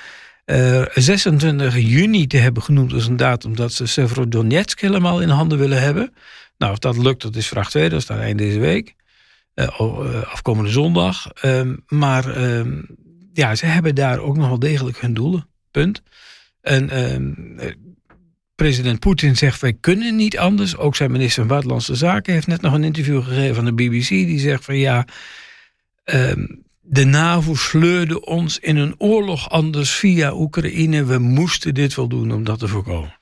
eh, 0.44 0.82
26 0.94 1.76
juni 1.78 2.26
te 2.26 2.36
hebben 2.36 2.62
genoemd 2.62 2.92
als 2.92 3.06
een 3.06 3.16
datum 3.16 3.56
dat 3.56 3.72
ze 3.72 3.86
Severodonetsk 3.86 4.80
helemaal 4.80 5.20
in 5.20 5.28
handen 5.28 5.58
willen 5.58 5.80
hebben. 5.82 6.12
Nou, 6.58 6.72
of 6.72 6.78
dat 6.78 6.96
lukt, 6.96 7.22
dat 7.22 7.36
is 7.36 7.48
vraag 7.48 7.70
2, 7.70 7.88
dat 7.88 7.98
is 8.00 8.06
dan 8.06 8.18
eind 8.18 8.38
deze 8.38 8.58
week. 8.58 8.94
Eh, 9.60 9.80
eh, 9.80 10.32
afkomende 10.32 10.70
zondag. 10.70 11.32
Ehm, 11.32 11.76
maar 11.88 12.36
ehm, 12.36 12.82
ja, 13.32 13.54
ze 13.54 13.66
hebben 13.66 13.94
daar 13.94 14.18
ook 14.18 14.36
nog 14.36 14.48
wel 14.48 14.58
degelijk 14.58 15.00
hun 15.00 15.14
doelen. 15.14 15.48
Punt. 15.70 16.02
En 16.60 16.90
ehm, 16.90 17.58
eh, 17.58 17.74
president 18.54 18.98
Poetin 18.98 19.36
zegt 19.36 19.60
wij 19.60 19.72
kunnen 19.72 20.16
niet 20.16 20.38
anders. 20.38 20.76
Ook 20.76 20.96
zijn 20.96 21.10
minister 21.10 21.38
van 21.38 21.48
Buitenlandse 21.48 21.94
Zaken 21.94 22.32
heeft 22.32 22.46
net 22.46 22.60
nog 22.60 22.72
een 22.72 22.84
interview 22.84 23.22
gegeven 23.22 23.58
aan 23.58 23.76
de 23.76 23.84
BBC. 23.84 24.08
Die 24.08 24.38
zegt 24.38 24.64
van 24.64 24.76
ja, 24.76 25.06
de 26.80 27.04
NAVO 27.04 27.54
sleurde 27.54 28.24
ons 28.24 28.58
in 28.58 28.76
een 28.76 28.94
oorlog 28.98 29.50
anders 29.50 29.90
via 29.90 30.34
Oekraïne. 30.34 31.04
We 31.04 31.18
moesten 31.18 31.74
dit 31.74 31.94
wel 31.94 32.08
doen 32.08 32.32
om 32.32 32.44
dat 32.44 32.58
te 32.58 32.68
voorkomen. 32.68 33.18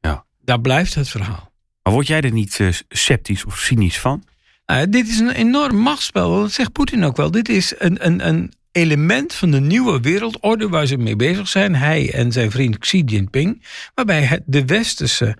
Ja. 0.00 0.24
Daar 0.44 0.60
blijft 0.60 0.94
het 0.94 1.08
verhaal. 1.08 1.52
Maar 1.82 1.92
word 1.92 2.06
jij 2.06 2.20
er 2.20 2.32
niet 2.32 2.84
sceptisch 2.88 3.44
of 3.44 3.58
cynisch 3.58 3.98
van? 3.98 4.24
Nou, 4.72 4.88
dit 4.88 5.08
is 5.08 5.18
een 5.18 5.30
enorm 5.30 5.76
machtsspel. 5.76 6.40
Dat 6.40 6.52
zegt 6.52 6.72
Poetin 6.72 7.04
ook 7.04 7.16
wel. 7.16 7.30
Dit 7.30 7.48
is 7.48 7.74
een, 7.78 8.06
een, 8.06 8.26
een 8.26 8.52
element 8.72 9.34
van 9.34 9.50
de 9.50 9.60
nieuwe 9.60 10.00
wereldorde 10.00 10.68
waar 10.68 10.86
ze 10.86 10.96
mee 10.96 11.16
bezig 11.16 11.48
zijn. 11.48 11.74
Hij 11.74 12.12
en 12.12 12.32
zijn 12.32 12.50
vriend 12.50 12.78
Xi 12.78 13.02
Jinping. 13.02 13.64
Waarbij 13.94 14.42
de 14.46 14.64
westerse 14.64 15.36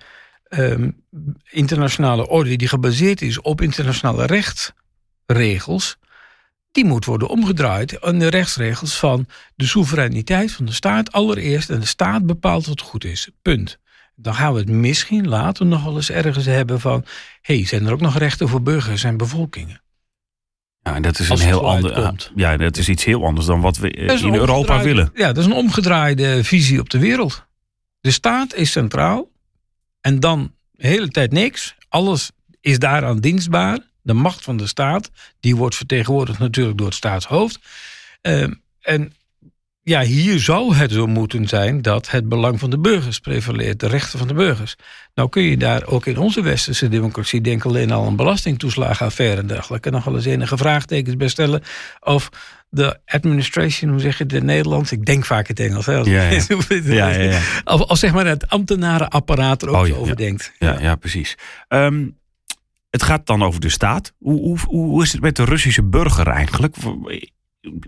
ehm, 0.48 0.90
internationale 1.50 2.28
orde, 2.28 2.56
die 2.56 2.68
gebaseerd 2.68 3.22
is 3.22 3.40
op 3.40 3.60
internationale 3.60 4.26
rechtsregels, 4.26 5.96
die 6.72 6.84
moet 6.84 7.04
worden 7.04 7.28
omgedraaid 7.28 8.00
aan 8.02 8.18
de 8.18 8.28
rechtsregels 8.28 8.98
van 8.98 9.26
de 9.54 9.66
soevereiniteit 9.66 10.52
van 10.52 10.64
de 10.64 10.72
staat 10.72 11.12
allereerst. 11.12 11.70
En 11.70 11.80
de 11.80 11.86
staat 11.86 12.26
bepaalt 12.26 12.66
wat 12.66 12.80
goed 12.80 13.04
is. 13.04 13.30
Punt. 13.42 13.78
Dan 14.20 14.34
gaan 14.34 14.52
we 14.52 14.58
het 14.58 14.68
misschien 14.68 15.28
later 15.28 15.66
nog 15.66 15.84
wel 15.84 15.96
eens 15.96 16.10
ergens 16.10 16.44
hebben 16.44 16.80
van... 16.80 17.04
hé, 17.40 17.56
hey, 17.56 17.66
zijn 17.66 17.86
er 17.86 17.92
ook 17.92 18.00
nog 18.00 18.18
rechten 18.18 18.48
voor 18.48 18.62
burgers 18.62 19.04
en 19.04 19.16
bevolkingen? 19.16 19.82
Ja, 20.82 20.94
en 20.94 21.02
dat 21.02 21.18
is 21.18 21.30
Als 21.30 21.40
een 21.40 21.46
heel 21.46 21.68
ander. 21.68 22.30
Ja, 22.34 22.56
dat 22.56 22.76
is 22.76 22.88
iets 22.88 23.04
heel 23.04 23.24
anders 23.24 23.46
dan 23.46 23.60
wat 23.60 23.76
we 23.76 23.90
in 23.90 24.34
Europa 24.34 24.82
willen. 24.82 25.10
Ja, 25.14 25.26
dat 25.26 25.36
is 25.36 25.44
een 25.44 25.52
omgedraaide 25.52 26.44
visie 26.44 26.80
op 26.80 26.90
de 26.90 26.98
wereld. 26.98 27.46
De 28.00 28.10
staat 28.10 28.54
is 28.54 28.70
centraal 28.70 29.30
en 30.00 30.20
dan 30.20 30.54
de 30.70 30.86
hele 30.86 31.08
tijd 31.08 31.32
niks. 31.32 31.74
Alles 31.88 32.30
is 32.60 32.78
daaraan 32.78 33.20
dienstbaar. 33.20 33.78
De 34.02 34.12
macht 34.12 34.44
van 34.44 34.56
de 34.56 34.66
staat, 34.66 35.10
die 35.40 35.56
wordt 35.56 35.76
vertegenwoordigd 35.76 36.38
natuurlijk 36.38 36.78
door 36.78 36.86
het 36.86 36.96
staatshoofd. 36.96 37.58
Ehm, 38.20 38.52
en 38.80 39.12
ja, 39.88 40.02
hier 40.02 40.38
zou 40.40 40.74
het 40.74 40.92
zo 40.92 41.06
moeten 41.06 41.46
zijn 41.48 41.82
dat 41.82 42.10
het 42.10 42.28
belang 42.28 42.58
van 42.58 42.70
de 42.70 42.78
burgers 42.78 43.18
prevaleert, 43.18 43.80
de 43.80 43.86
rechten 43.86 44.18
van 44.18 44.28
de 44.28 44.34
burgers. 44.34 44.76
Nou 45.14 45.28
kun 45.28 45.42
je 45.42 45.56
daar 45.56 45.86
ook 45.86 46.06
in 46.06 46.18
onze 46.18 46.42
westerse 46.42 46.88
democratie, 46.88 47.40
denk 47.40 47.64
alleen 47.64 47.90
al 47.90 48.06
aan 48.06 48.16
belastingtoeslagenaffaire 48.16 49.40
en 49.40 49.46
dergelijke, 49.46 49.90
nog 49.90 50.04
wel 50.04 50.14
eens 50.14 50.24
enige 50.24 50.56
vraagtekens 50.56 51.16
bij 51.16 51.28
stellen. 51.28 51.62
Of 52.00 52.28
de 52.70 52.98
administration, 53.06 53.90
hoe 53.90 54.00
zeg 54.00 54.18
je 54.18 54.24
het 54.24 54.32
in 54.32 54.44
Nederlands? 54.44 54.92
Ik 54.92 55.04
denk 55.04 55.24
vaak 55.24 55.48
het 55.48 55.60
Engels. 55.60 55.86
Hè, 55.86 55.96
als 55.96 56.08
Ja, 56.08 56.22
ja. 56.22 56.40
ja. 56.48 56.84
Ja, 56.84 57.08
ja, 57.08 57.22
ja. 57.22 57.40
Of, 57.64 57.80
of 57.80 57.98
zeg 57.98 58.12
maar 58.12 58.26
het 58.26 58.48
ambtenarenapparaat 58.48 59.62
er 59.62 59.68
ook 59.68 59.86
Oh, 59.86 59.98
over 59.98 60.08
ja. 60.08 60.14
denkt. 60.14 60.52
Ja, 60.58 60.80
ja 60.80 60.96
precies. 60.96 61.34
Ehm, 61.68 62.06
het 62.90 63.02
gaat 63.02 63.26
dan 63.26 63.42
over 63.42 63.60
de 63.60 63.68
staat. 63.68 64.12
Hoe, 64.18 64.40
hoe, 64.40 64.58
hoe 64.66 65.02
is 65.02 65.12
het 65.12 65.20
met 65.20 65.36
de 65.36 65.44
Russische 65.44 65.84
burger 65.84 66.26
eigenlijk? 66.26 66.76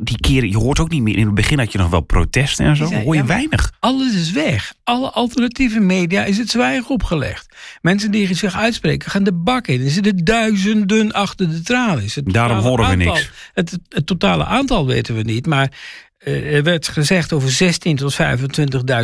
Die 0.01 0.21
keren, 0.21 0.49
je 0.51 0.57
hoort 0.57 0.79
ook 0.79 0.91
niet 0.91 1.03
meer. 1.03 1.17
In 1.17 1.27
het 1.27 1.35
begin 1.35 1.59
had 1.59 1.73
je 1.73 1.79
nog 1.79 1.91
wel 1.91 2.01
protesten 2.01 2.67
en 2.67 2.77
zo. 2.77 2.87
Zijn- 2.87 3.03
hoor 3.05 3.15
je 3.15 3.21
ja, 3.21 3.27
weinig. 3.27 3.73
Alles 3.81 4.15
is 4.15 4.31
weg. 4.31 4.75
Alle 4.85 5.11
alternatieve 5.11 5.81
media 5.81 6.25
is 6.25 6.39
het 6.39 6.51
zwijgen 6.51 6.91
opgelegd. 6.91 7.57
Mensen 7.81 8.11
die 8.11 8.35
zich 8.35 8.57
uitspreken 8.57 9.11
gaan 9.11 9.25
de 9.25 9.33
bak 9.33 9.67
in. 9.67 9.85
Er 9.85 9.91
zitten 9.91 10.25
duizenden 10.25 11.13
achter 11.13 11.51
de 11.51 11.61
tralies. 11.61 12.19
Daarom 12.25 12.59
horen 12.59 12.85
we 12.85 12.91
aantal- 12.91 13.13
niks. 13.15 13.31
Het, 13.55 13.79
het 13.89 14.07
totale 14.07 14.45
aantal 14.45 14.87
weten 14.87 15.15
we 15.15 15.23
niet. 15.23 15.47
Maar 15.47 15.73
eh, 16.19 16.55
er 16.55 16.63
werd 16.63 16.89
gezegd 16.89 17.33
over 17.33 17.51
16 17.51 17.97
tot 17.97 18.17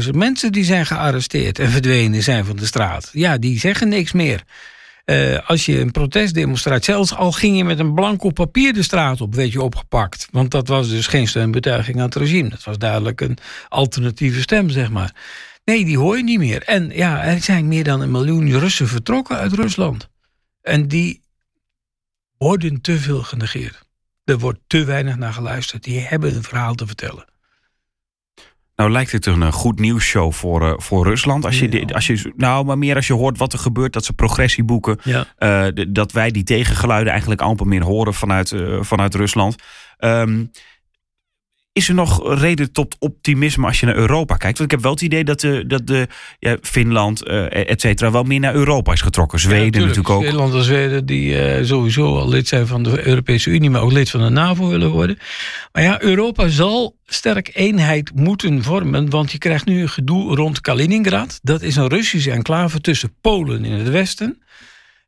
25.000 0.04 0.10
mensen 0.14 0.52
die 0.52 0.64
zijn 0.64 0.86
gearresteerd 0.86 1.58
en 1.58 1.70
verdwenen 1.70 2.22
zijn 2.22 2.44
van 2.44 2.56
de 2.56 2.66
straat. 2.66 3.10
Ja, 3.12 3.38
die 3.38 3.58
zeggen 3.58 3.88
niks 3.88 4.12
meer. 4.12 4.42
Eh, 5.06 5.48
als 5.48 5.66
je 5.66 5.80
een 5.80 5.90
protestdemonstratie, 5.90 6.84
zelfs 6.84 7.14
al 7.14 7.32
ging 7.32 7.56
je 7.56 7.64
met 7.64 7.78
een 7.78 7.94
blanco 7.94 8.30
papier 8.30 8.72
de 8.72 8.82
straat 8.82 9.20
op, 9.20 9.34
werd 9.34 9.52
je 9.52 9.62
opgepakt. 9.62 10.28
Want 10.30 10.50
dat 10.50 10.68
was 10.68 10.88
dus 10.88 11.06
geen 11.06 11.28
steunbetuiging 11.28 11.96
aan 11.96 12.04
het 12.04 12.14
regime. 12.14 12.48
Dat 12.48 12.64
was 12.64 12.78
duidelijk 12.78 13.20
een 13.20 13.38
alternatieve 13.68 14.40
stem, 14.40 14.70
zeg 14.70 14.90
maar. 14.90 15.14
Nee, 15.64 15.84
die 15.84 15.98
hoor 15.98 16.16
je 16.16 16.22
niet 16.22 16.38
meer. 16.38 16.62
En 16.62 16.90
ja, 16.94 17.24
er 17.24 17.42
zijn 17.42 17.68
meer 17.68 17.84
dan 17.84 18.00
een 18.00 18.10
miljoen 18.10 18.58
Russen 18.58 18.88
vertrokken 18.88 19.36
uit 19.36 19.52
Rusland. 19.52 20.08
En 20.62 20.88
die 20.88 21.20
worden 22.38 22.80
te 22.80 22.98
veel 22.98 23.22
genegeerd. 23.22 23.82
Er 24.24 24.38
wordt 24.38 24.60
te 24.66 24.84
weinig 24.84 25.16
naar 25.16 25.32
geluisterd. 25.32 25.84
Die 25.84 26.00
hebben 26.00 26.34
een 26.34 26.42
verhaal 26.42 26.74
te 26.74 26.86
vertellen. 26.86 27.24
Nou 28.76 28.90
lijkt 28.90 29.12
het 29.12 29.26
een 29.26 29.42
eh, 29.42 29.52
goed 29.52 29.78
nieuwsshow 29.78 30.32
voor, 30.32 30.62
eh, 30.68 30.74
voor 30.76 31.04
Rusland. 31.06 31.44
Als 31.44 31.58
je, 31.58 31.78
Ja. 31.78 31.94
als 31.94 32.06
je, 32.06 32.32
nou, 32.36 32.64
maar 32.64 32.78
meer 32.78 32.96
als 32.96 33.06
je 33.06 33.12
hoort 33.12 33.38
wat 33.38 33.52
er 33.52 33.58
gebeurt, 33.58 33.92
dat 33.92 34.04
ze 34.04 34.12
progressie 34.12 34.64
boeken. 34.64 34.98
Ja. 35.02 35.26
eh, 35.38 35.84
dat 35.88 36.12
wij 36.12 36.30
die 36.30 36.42
tegengeluiden 36.42 37.10
eigenlijk 37.12 37.40
amper 37.40 37.66
meer 37.66 37.82
horen 37.84 38.14
vanuit, 38.14 38.54
vanuit 38.80 39.14
Rusland. 39.14 39.56
Ehm, 39.98 40.44
is 41.76 41.88
er 41.88 41.94
nog 41.94 42.38
reden 42.38 42.72
tot 42.72 42.96
optimisme 42.98 43.66
als 43.66 43.80
je 43.80 43.86
naar 43.86 43.96
Europa 43.96 44.36
kijkt? 44.36 44.58
Want 44.58 44.72
ik 44.72 44.76
heb 44.76 44.84
wel 44.84 44.92
het 44.92 45.02
idee 45.02 45.24
dat, 45.24 45.40
de, 45.40 45.64
dat 45.66 45.86
de, 45.86 46.06
ja, 46.38 46.56
Finland, 46.62 47.26
uh, 47.26 47.68
et 47.70 47.80
cetera, 47.80 48.10
wel 48.10 48.22
meer 48.22 48.40
naar 48.40 48.54
Europa 48.54 48.92
is 48.92 49.00
getrokken. 49.00 49.38
Zweden 49.38 49.80
natuurlijk 49.80 50.10
ook. 50.10 50.24
Finland 50.24 50.54
en 50.54 50.62
Zweden 50.62 51.06
die 51.06 51.58
uh, 51.58 51.64
sowieso 51.64 52.18
al 52.18 52.28
lid 52.28 52.48
zijn 52.48 52.66
van 52.66 52.82
de 52.82 53.06
Europese 53.06 53.50
Unie, 53.50 53.70
maar 53.70 53.80
ook 53.80 53.92
lid 53.92 54.10
van 54.10 54.20
de 54.20 54.28
NAVO 54.28 54.68
willen 54.68 54.90
worden. 54.90 55.18
Maar 55.72 55.82
ja, 55.82 56.02
Europa 56.02 56.48
zal 56.48 56.96
sterk 57.04 57.50
eenheid 57.54 58.14
moeten 58.14 58.62
vormen, 58.62 59.10
want 59.10 59.32
je 59.32 59.38
krijgt 59.38 59.66
nu 59.66 59.80
een 59.80 59.88
gedoe 59.88 60.34
rond 60.34 60.60
Kaliningrad. 60.60 61.38
Dat 61.42 61.62
is 61.62 61.76
een 61.76 61.88
Russische 61.88 62.30
enclave 62.30 62.80
tussen 62.80 63.14
Polen 63.20 63.64
in 63.64 63.72
het 63.72 63.88
westen. 63.88 64.42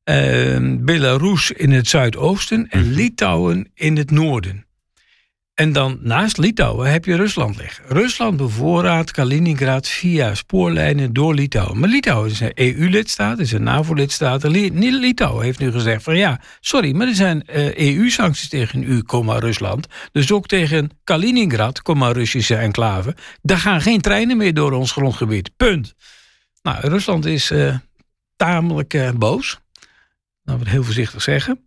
Uh, 0.04 0.76
Belarus 0.80 1.50
in 1.50 1.70
het 1.70 1.88
zuidoosten 1.88 2.66
en 2.68 2.84
mhm. 2.84 2.94
Litouwen 2.94 3.70
in 3.74 3.96
het 3.96 4.10
noorden. 4.10 4.66
En 5.58 5.72
dan 5.72 5.98
naast 6.00 6.38
Litouwen 6.38 6.90
heb 6.90 7.04
je 7.04 7.16
Rusland 7.16 7.56
liggen. 7.56 7.84
Rusland 7.88 8.36
bevoorraadt 8.36 9.10
Kaliningrad 9.10 9.88
via 9.88 10.34
spoorlijnen 10.34 11.12
door 11.12 11.34
Litouwen. 11.34 11.78
Maar 11.78 11.88
Litouwen 11.88 12.30
is 12.30 12.40
een 12.40 12.52
EU-lidstaat, 12.54 13.38
is 13.38 13.52
een 13.52 13.62
NAVO-lidstaat. 13.62 14.42
Litouwen 14.42 15.44
heeft 15.44 15.58
nu 15.58 15.70
gezegd 15.70 16.02
van 16.02 16.16
ja, 16.16 16.40
sorry, 16.60 16.94
maar 16.94 17.06
er 17.06 17.14
zijn 17.14 17.42
EU-sancties 17.74 18.48
eh, 18.48 18.60
e 18.60 18.64
tegen 18.64 18.82
u, 18.82 19.02
Rusland. 19.38 19.86
Dus 20.12 20.32
ook 20.32 20.46
tegen 20.46 20.90
Kaliningrad, 21.04 21.80
Russische 21.84 22.56
enclave. 22.56 23.16
Daar 23.42 23.58
gaan 23.58 23.80
geen 23.80 24.00
treinen 24.00 24.36
meer 24.36 24.54
door 24.54 24.72
ons 24.72 24.92
grondgebied. 24.92 25.50
Punt. 25.56 25.94
Nou, 26.62 26.88
Rusland 26.88 27.26
is 27.26 27.50
uh, 27.50 27.76
tamelijk 28.36 28.94
uh, 28.94 29.10
boos. 29.10 29.58
Laten 30.42 30.62
we 30.62 30.68
het 30.68 30.68
heel 30.68 30.84
voorzichtig 30.84 31.22
zeggen. 31.22 31.60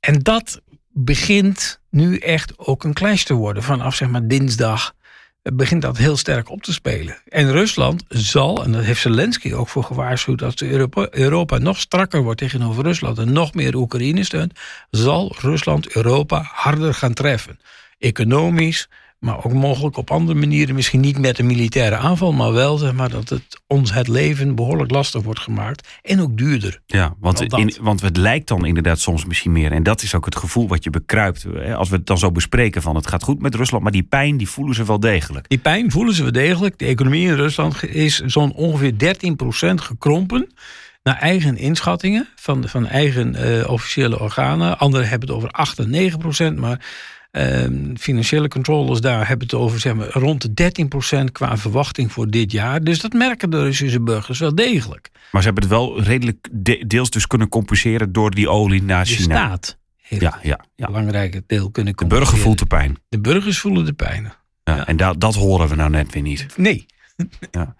En 0.00 0.18
dat 0.18 0.60
begint 0.92 1.80
nu 1.90 2.18
echt 2.18 2.58
ook 2.58 2.84
een 2.84 2.94
clash 2.94 3.22
te 3.22 3.34
worden. 3.34 3.62
Vanaf 3.62 3.94
zeg 3.94 4.08
maar 4.08 4.26
dinsdag 4.26 4.94
begint 5.42 5.82
dat 5.82 5.96
heel 5.96 6.16
sterk 6.16 6.50
op 6.50 6.62
te 6.62 6.72
spelen. 6.72 7.22
En 7.28 7.52
Rusland 7.52 8.04
zal, 8.08 8.64
en 8.64 8.72
dat 8.72 8.84
heeft 8.84 9.00
Zelensky 9.00 9.52
ook 9.52 9.68
voor 9.68 9.84
gewaarschuwd, 9.84 10.42
als 10.42 10.62
Europa, 10.62 11.06
Europa 11.10 11.58
nog 11.58 11.78
strakker 11.78 12.22
wordt 12.22 12.38
tegenover 12.38 12.84
Rusland 12.84 13.18
en 13.18 13.32
nog 13.32 13.54
meer 13.54 13.74
Oekraïne 13.74 14.24
steunt, 14.24 14.58
zal 14.90 15.36
Rusland 15.40 15.94
Europa 15.96 16.42
harder 16.52 16.94
gaan 16.94 17.12
treffen. 17.12 17.58
Economisch, 17.98 18.88
maar 19.22 19.44
ook 19.44 19.52
mogelijk 19.52 19.96
op 19.96 20.10
andere 20.10 20.38
manieren, 20.38 20.74
misschien 20.74 21.00
niet 21.00 21.18
met 21.18 21.38
een 21.38 21.46
militaire 21.46 21.96
aanval, 21.96 22.32
maar 22.32 22.52
wel 22.52 22.76
zeg 22.76 22.92
maar, 22.92 23.10
dat 23.10 23.28
het 23.28 23.60
ons 23.66 23.92
het 23.92 24.08
leven 24.08 24.54
behoorlijk 24.54 24.90
lastig 24.90 25.22
wordt 25.22 25.40
gemaakt 25.40 25.88
en 26.02 26.20
ook 26.20 26.36
duurder. 26.38 26.80
Ja, 26.86 27.14
want, 27.20 27.40
in, 27.40 27.74
want 27.80 28.00
het 28.00 28.16
lijkt 28.16 28.48
dan 28.48 28.66
inderdaad 28.66 28.98
soms 28.98 29.24
misschien 29.24 29.52
meer, 29.52 29.72
en 29.72 29.82
dat 29.82 30.02
is 30.02 30.14
ook 30.14 30.24
het 30.24 30.36
gevoel 30.36 30.68
wat 30.68 30.84
je 30.84 30.90
bekruipt, 30.90 31.46
als 31.76 31.88
we 31.88 31.96
het 31.96 32.06
dan 32.06 32.18
zo 32.18 32.32
bespreken 32.32 32.82
van 32.82 32.96
het 32.96 33.06
gaat 33.06 33.22
goed 33.22 33.42
met 33.42 33.54
Rusland, 33.54 33.82
maar 33.82 33.92
die 33.92 34.02
pijn 34.02 34.36
die 34.36 34.48
voelen 34.48 34.74
ze 34.74 34.84
wel 34.84 35.00
degelijk. 35.00 35.48
Die 35.48 35.58
pijn 35.58 35.90
voelen 35.90 36.14
ze 36.14 36.22
wel 36.22 36.32
degelijk. 36.32 36.78
De 36.78 36.86
economie 36.86 37.26
in 37.26 37.34
Rusland 37.34 37.84
is 37.84 38.18
zo'n 38.18 38.52
ongeveer 38.54 38.92
13% 38.92 39.74
gekrompen 39.74 40.52
naar 41.02 41.18
eigen 41.18 41.56
inschattingen 41.56 42.28
van, 42.36 42.68
van 42.68 42.86
eigen 42.86 43.34
uh, 43.34 43.70
officiële 43.70 44.20
organen. 44.20 44.78
Anderen 44.78 45.08
hebben 45.08 45.28
het 45.28 45.36
over 45.36 45.50
8 45.50 45.78
en 45.78 45.90
9 45.90 46.18
procent, 46.18 46.58
maar 46.58 46.80
Ehm, 47.32 47.94
financiële 47.96 48.48
controllers 48.48 49.00
daar 49.00 49.28
hebben 49.28 49.46
het 49.46 49.56
over 49.56 49.80
zeg 49.80 49.94
maar, 49.94 50.08
rond 50.10 50.42
de 50.42 50.54
13% 50.54 51.32
qua 51.32 51.56
verwachting 51.56 52.12
voor 52.12 52.30
dit 52.30 52.52
jaar. 52.52 52.84
Dus 52.84 53.00
dat 53.00 53.12
merken 53.12 53.50
de 53.50 53.62
Russische 53.62 54.00
burgers 54.00 54.38
wel 54.38 54.54
degelijk. 54.54 55.10
Maar 55.30 55.42
ze 55.42 55.46
hebben 55.46 55.62
het 55.64 55.72
wel 55.72 56.02
redelijk 56.02 56.48
deels 56.88 57.10
dus 57.10 57.26
kunnen 57.26 57.48
compenseren 57.48 58.12
door 58.12 58.30
die 58.30 58.48
olie 58.48 58.82
naar 58.82 59.06
China. 59.06 59.18
De 59.18 59.22
staat 59.22 59.78
heeft 60.02 60.22
ja, 60.22 60.38
ja, 60.42 60.64
ja. 60.76 60.86
een 60.86 60.92
belangrijke 60.92 61.44
deel 61.46 61.70
kunnen 61.70 61.94
compenseren. 61.94 62.08
De 62.08 62.32
burger 62.32 62.38
voelt 62.38 62.58
de 62.58 62.76
pijn. 62.76 62.98
De 63.08 63.20
burgers 63.20 63.58
voelen 63.58 63.84
de 63.84 63.92
pijn. 63.92 64.32
Ja, 64.64 64.76
ja. 64.76 64.86
En 64.86 64.96
dat, 64.96 65.20
dat 65.20 65.34
horen 65.34 65.68
we 65.68 65.74
nou 65.74 65.90
net 65.90 66.12
weer 66.12 66.22
niet. 66.22 66.46
Nee. 66.56 66.86
Ja. 67.50 67.74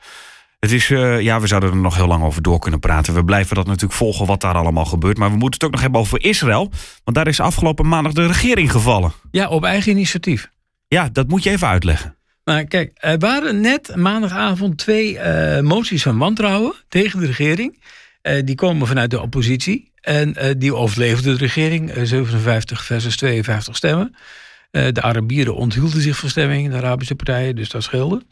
Het 0.62 0.73
is, 0.73 0.90
uh, 0.90 1.21
ja, 1.21 1.40
we 1.40 1.47
zouden 1.47 1.71
er 1.71 1.76
nog 1.76 1.97
heel 1.97 2.07
lang 2.07 2.23
over 2.23 2.42
door 2.42 2.59
kunnen 2.59 2.81
praten. 2.81 3.14
We 3.14 3.25
blijven 3.25 3.57
dat 3.57 3.66
natuurlijk 3.66 3.92
volgen 3.92 4.26
wat 4.26 4.40
daar 4.40 4.54
allemaal 4.54 4.85
gebeurt. 4.85 5.19
Maar 5.19 5.31
we 5.31 5.37
moeten 5.37 5.52
het 5.52 5.64
ook 5.64 5.71
nog 5.71 5.81
hebben 5.81 6.00
over 6.00 6.25
Israël. 6.25 6.71
Want 7.04 7.16
daar 7.16 7.26
is 7.26 7.40
afgelopen 7.40 7.88
maandag 7.88 8.12
de 8.12 8.26
regering 8.26 8.71
gevallen. 8.71 9.12
Ja, 9.31 9.49
op 9.49 9.64
eigen 9.64 9.92
initiatief. 9.92 10.50
Ja, 10.88 11.09
dat 11.12 11.28
moet 11.28 11.42
je 11.42 11.50
even 11.50 11.69
uitleggen. 11.69 12.16
Maar 12.45 12.64
kijk, 12.64 12.90
er 12.95 13.19
waren 13.19 13.61
net 13.61 13.97
maandagavond 13.97 14.78
twee 14.78 15.14
uh, 15.14 15.61
moties 15.61 16.02
van 16.02 16.19
wantrouwen 16.19 16.75
tegen 16.88 17.21
de 17.21 17.26
regering. 17.26 17.83
Uh, 18.23 18.42
die 18.45 18.54
komen 18.54 18.87
vanuit 18.87 19.11
de 19.11 19.21
oppositie. 19.21 19.90
En 20.00 20.37
die 20.59 20.75
overleefde 20.75 21.33
de 21.33 21.38
regering. 21.38 21.92
57 22.02 22.85
versus 22.85 23.16
52 23.16 23.76
stemmen. 23.76 24.14
de 24.71 25.02
Arabieren 25.02 25.54
onthielden 25.54 26.00
zich 26.00 26.17
van 26.17 26.28
stemming, 26.28 26.71
de 26.71 26.76
Arabische 26.76 27.15
partijen, 27.15 27.56
dus 27.56 27.69
dat 27.69 27.82
scheelde. 27.82 28.23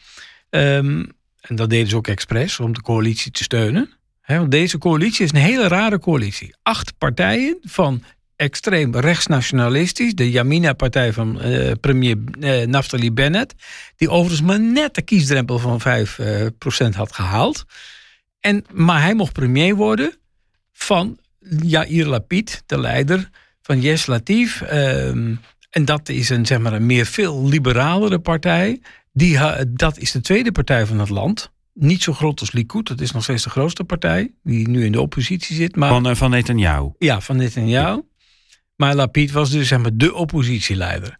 Um, 0.50 1.18
en 1.40 1.56
dat 1.56 1.70
deden 1.70 1.88
ze 1.88 1.96
ook 1.96 2.06
expres 2.06 2.60
om 2.60 2.72
de 2.72 2.82
coalitie 2.82 3.30
te 3.30 3.42
steunen. 3.42 3.90
want 4.26 4.50
deze 4.50 4.78
coalitie 4.78 5.24
is 5.24 5.32
een 5.32 5.36
hele 5.36 5.68
rare 5.68 5.98
coalitie. 5.98 6.54
Acht 6.62 6.98
partijen 6.98 7.58
van 7.62 8.02
extreem 8.36 8.96
rechtsnationalistisch. 8.96 10.14
De 10.14 10.30
Yamina-partij 10.30 11.12
van 11.12 11.46
uh, 11.46 11.72
premier 11.80 12.16
uh, 12.38 12.66
Naftali 12.66 13.12
Bennett. 13.12 13.54
Die 13.96 14.10
overigens 14.10 14.48
maar 14.48 14.60
net 14.60 14.94
de 14.94 15.02
kiesdrempel 15.02 15.58
van 15.58 15.80
5% 15.80 15.82
uh, 16.20 16.94
had 16.94 17.12
gehaald. 17.12 17.64
En, 18.40 18.64
maar 18.72 19.02
hij 19.02 19.14
mocht 19.14 19.32
premier 19.32 19.74
worden 19.74 20.14
van 20.72 21.18
Yair 21.62 22.06
Lapid, 22.06 22.62
de 22.66 22.80
leider 22.80 23.30
van 23.62 23.80
Yes 23.80 24.06
Latif. 24.06 24.62
Ehm, 24.62 25.34
en 25.70 25.84
dat 25.84 26.08
is 26.08 26.28
een, 26.28 26.46
zeg 26.46 26.58
maar, 26.58 26.72
een 26.72 26.86
meer 26.86 27.06
veel 27.06 27.48
liberalere 27.48 28.18
partij. 28.18 28.80
Die, 29.12 29.38
dat 29.68 29.98
is 29.98 30.10
de 30.10 30.20
tweede 30.20 30.52
partij 30.52 30.86
van 30.86 30.98
het 30.98 31.08
land. 31.08 31.50
Niet 31.74 32.02
zo 32.02 32.12
groot 32.12 32.40
als 32.40 32.52
Likud, 32.52 32.86
dat 32.86 33.00
is 33.00 33.10
nog 33.10 33.22
steeds 33.22 33.42
de 33.42 33.50
grootste 33.50 33.84
partij, 33.84 34.32
die 34.42 34.68
nu 34.68 34.84
in 34.84 34.92
de 34.92 35.00
oppositie 35.00 35.56
zit. 35.56 35.76
Maar, 35.76 35.88
van, 35.88 36.08
uh, 36.08 36.14
van 36.14 36.30
Netanyahu? 36.30 36.90
Ja, 36.98 37.20
van 37.20 37.36
Netanyahu. 37.36 38.00
Maar 38.76 38.94
Lapid 38.94 39.30
was 39.30 39.50
dus 39.50 39.68
zeg 39.68 39.78
maar, 39.78 39.90
de 39.96 40.14
oppositieleider. 40.14 41.18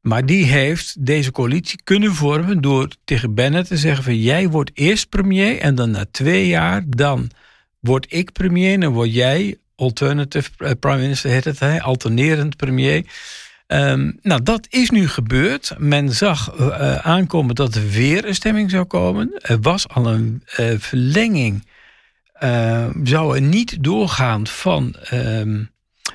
Maar 0.00 0.26
die 0.26 0.44
heeft 0.44 1.06
deze 1.06 1.30
coalitie 1.30 1.80
kunnen 1.84 2.14
vormen 2.14 2.60
door 2.60 2.88
tegen 3.04 3.34
Bennett 3.34 3.68
te 3.68 3.76
zeggen 3.76 4.04
van 4.04 4.18
jij 4.18 4.48
wordt 4.48 4.70
eerst 4.74 5.08
premier 5.08 5.58
en 5.58 5.74
dan 5.74 5.90
na 5.90 6.04
twee 6.10 6.46
jaar 6.46 6.82
dan 6.86 7.30
word 7.80 8.06
ik 8.08 8.32
premier 8.32 8.72
en 8.72 8.80
dan 8.80 8.92
word 8.92 9.14
jij 9.14 9.56
alternative 9.74 10.50
eh, 10.58 10.70
prime 10.80 11.00
minister, 11.00 11.30
heet 11.30 11.44
het, 11.44 11.58
hè, 11.58 11.80
alternerend 11.82 12.56
premier. 12.56 13.04
Um, 13.72 14.18
nou, 14.22 14.42
dat 14.42 14.66
is 14.70 14.90
nu 14.90 15.08
gebeurd. 15.08 15.74
Men 15.78 16.12
zag 16.12 16.58
uh, 16.60 16.94
aankomen 16.94 17.54
dat 17.54 17.74
er 17.74 17.88
weer 17.88 18.24
een 18.24 18.34
stemming 18.34 18.70
zou 18.70 18.84
komen. 18.84 19.32
Er 19.38 19.60
was 19.60 19.88
al 19.88 20.06
een 20.06 20.42
uh, 20.60 20.74
verlenging. 20.78 21.66
Uh, 22.42 22.88
zou 23.02 23.34
er 23.34 23.42
niet 23.42 23.84
doorgaan 23.84 24.46
van 24.46 24.94
ehm, 24.94 25.64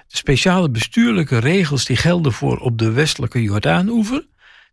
speciale 0.08 0.70
bestuurlijke 0.70 1.38
regels 1.38 1.86
die 1.86 1.98
gelden 1.98 2.32
voor 2.32 2.58
op 2.58 2.78
de 2.78 2.92
westelijke 2.92 3.42
Jordaan-oever. 3.42 4.28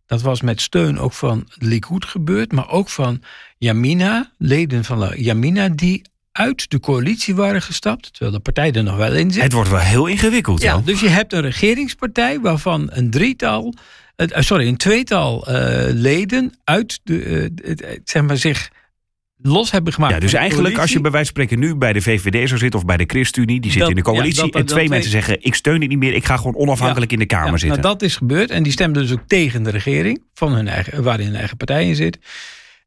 Dat 0.05 0.21
was 0.21 0.41
met 0.41 0.61
steun 0.61 0.99
ook 0.99 1.13
van 1.13 1.49
Likud 1.57 2.05
gebeurd, 2.05 2.51
maar 2.51 2.69
ook 2.69 2.89
van 2.89 3.23
Yamina, 3.57 4.31
leden 4.37 4.83
van 4.83 5.11
Yamina, 5.15 5.69
die 5.69 6.01
uit 6.33 6.69
de 6.69 6.79
coalitie 6.79 7.35
waren 7.35 7.61
gestapt, 7.61 8.11
terwijl 8.11 8.31
de 8.31 8.39
partij 8.39 8.71
er 8.71 8.83
nog 8.83 8.95
wel 8.95 9.13
in 9.13 9.31
zit. 9.31 9.43
Het 9.43 9.53
wordt 9.53 9.69
wel 9.69 9.79
heel 9.79 10.05
ingewikkeld. 10.05 10.61
Ja, 10.61 10.81
dus 10.85 10.99
je 10.99 11.07
hebt 11.07 11.33
een 11.33 11.41
regeringspartij 11.41 12.39
waarvan 12.39 12.89
een 12.91 13.09
drietal, 13.09 13.73
uh, 14.17 14.27
sorry, 14.39 14.67
een 14.67 14.77
tweetal 14.77 15.49
uh, 15.49 15.55
leden 15.89 16.53
uit 16.63 16.99
de, 17.03 17.49
uh, 17.63 17.89
zeg 18.03 18.23
maar 18.23 18.37
zich 18.37 18.69
los 19.41 19.71
hebben 19.71 19.93
gemaakt. 19.93 20.13
Ja, 20.13 20.19
dus 20.19 20.33
eigenlijk 20.33 20.77
als 20.77 20.91
je 20.91 21.01
bij 21.01 21.11
wijze 21.11 21.31
van 21.33 21.43
spreken 21.43 21.59
nu 21.59 21.75
bij 21.75 21.93
de 21.93 22.01
VVD 22.01 22.47
zou 22.47 22.59
zitten 22.59 22.79
of 22.79 22.85
bij 22.85 22.97
de 22.97 23.05
ChristenUnie, 23.07 23.61
die 23.61 23.71
zit 23.71 23.89
in 23.89 23.95
de 23.95 24.01
coalitie 24.01 24.51
en 24.51 24.65
twee 24.65 24.89
mensen 24.89 25.11
zeggen 25.11 25.37
ik 25.41 25.55
steun 25.55 25.79
het 25.79 25.89
niet 25.89 25.97
meer, 25.97 26.13
ik 26.13 26.25
ga 26.25 26.37
gewoon 26.37 26.55
onafhankelijk 26.55 27.11
in 27.11 27.19
de 27.19 27.25
Kamer 27.25 27.51
ja, 27.51 27.57
zitten. 27.57 27.81
Nou, 27.81 27.93
dat 27.93 28.01
is 28.01 28.15
gebeurd 28.15 28.49
en 28.49 28.63
die 28.63 28.71
stemden 28.71 29.01
dus 29.01 29.11
ook 29.11 29.27
tegen 29.27 29.63
de 29.63 29.69
regering 29.69 30.23
van 30.33 30.53
hun 30.53 30.67
eigen, 30.67 31.03
waarin 31.03 31.25
hun 31.25 31.35
eigen 31.35 31.57
partij 31.57 31.87
in 31.87 31.95
zit. 31.95 32.17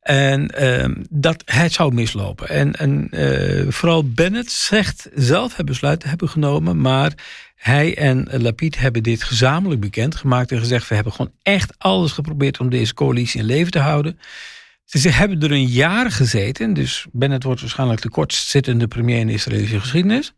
En 0.07 0.51
uh, 0.61 1.03
dat 1.11 1.43
het 1.45 1.73
zou 1.73 1.95
mislopen. 1.95 2.49
En, 2.49 2.73
en 2.73 3.09
uh, 3.11 3.71
vooral 3.71 4.11
Bennett 4.11 4.51
zegt 4.51 5.09
zelf 5.15 5.57
het 5.57 5.67
besluit 5.67 6.01
te 6.01 6.09
hebben 6.09 6.29
genomen, 6.29 6.81
maar 6.81 7.13
hij 7.55 7.97
en 7.97 8.29
Lapid 8.43 8.79
hebben 8.79 9.03
dit 9.03 9.23
gezamenlijk 9.23 9.81
bekendgemaakt 9.81 10.53
en 10.53 10.59
gezegd: 10.59 10.89
we 10.89 10.95
hebben 10.95 11.13
gewoon 11.13 11.33
echt 11.43 11.75
alles 11.79 12.13
geprobeerd 12.13 12.61
om 12.61 12.71
deze 12.71 12.95
coalitie 12.95 13.41
in 13.41 13.47
leven 13.47 13.71
te 13.71 13.79
houden. 13.79 14.19
Ze 14.85 15.09
hebben 15.09 15.41
er 15.41 15.53
een 15.53 15.67
jaar 15.67 16.11
gezeten, 16.11 16.75
dus 16.75 17.07
Bennett 17.13 17.45
wordt 17.45 17.61
waarschijnlijk 17.61 18.03
de 18.03 18.11
kortzittende 18.11 18.89
premier 18.89 19.19
in 19.19 19.27
de 19.27 19.33
Israëlische 19.33 19.81
geschiedenis. 19.81 20.35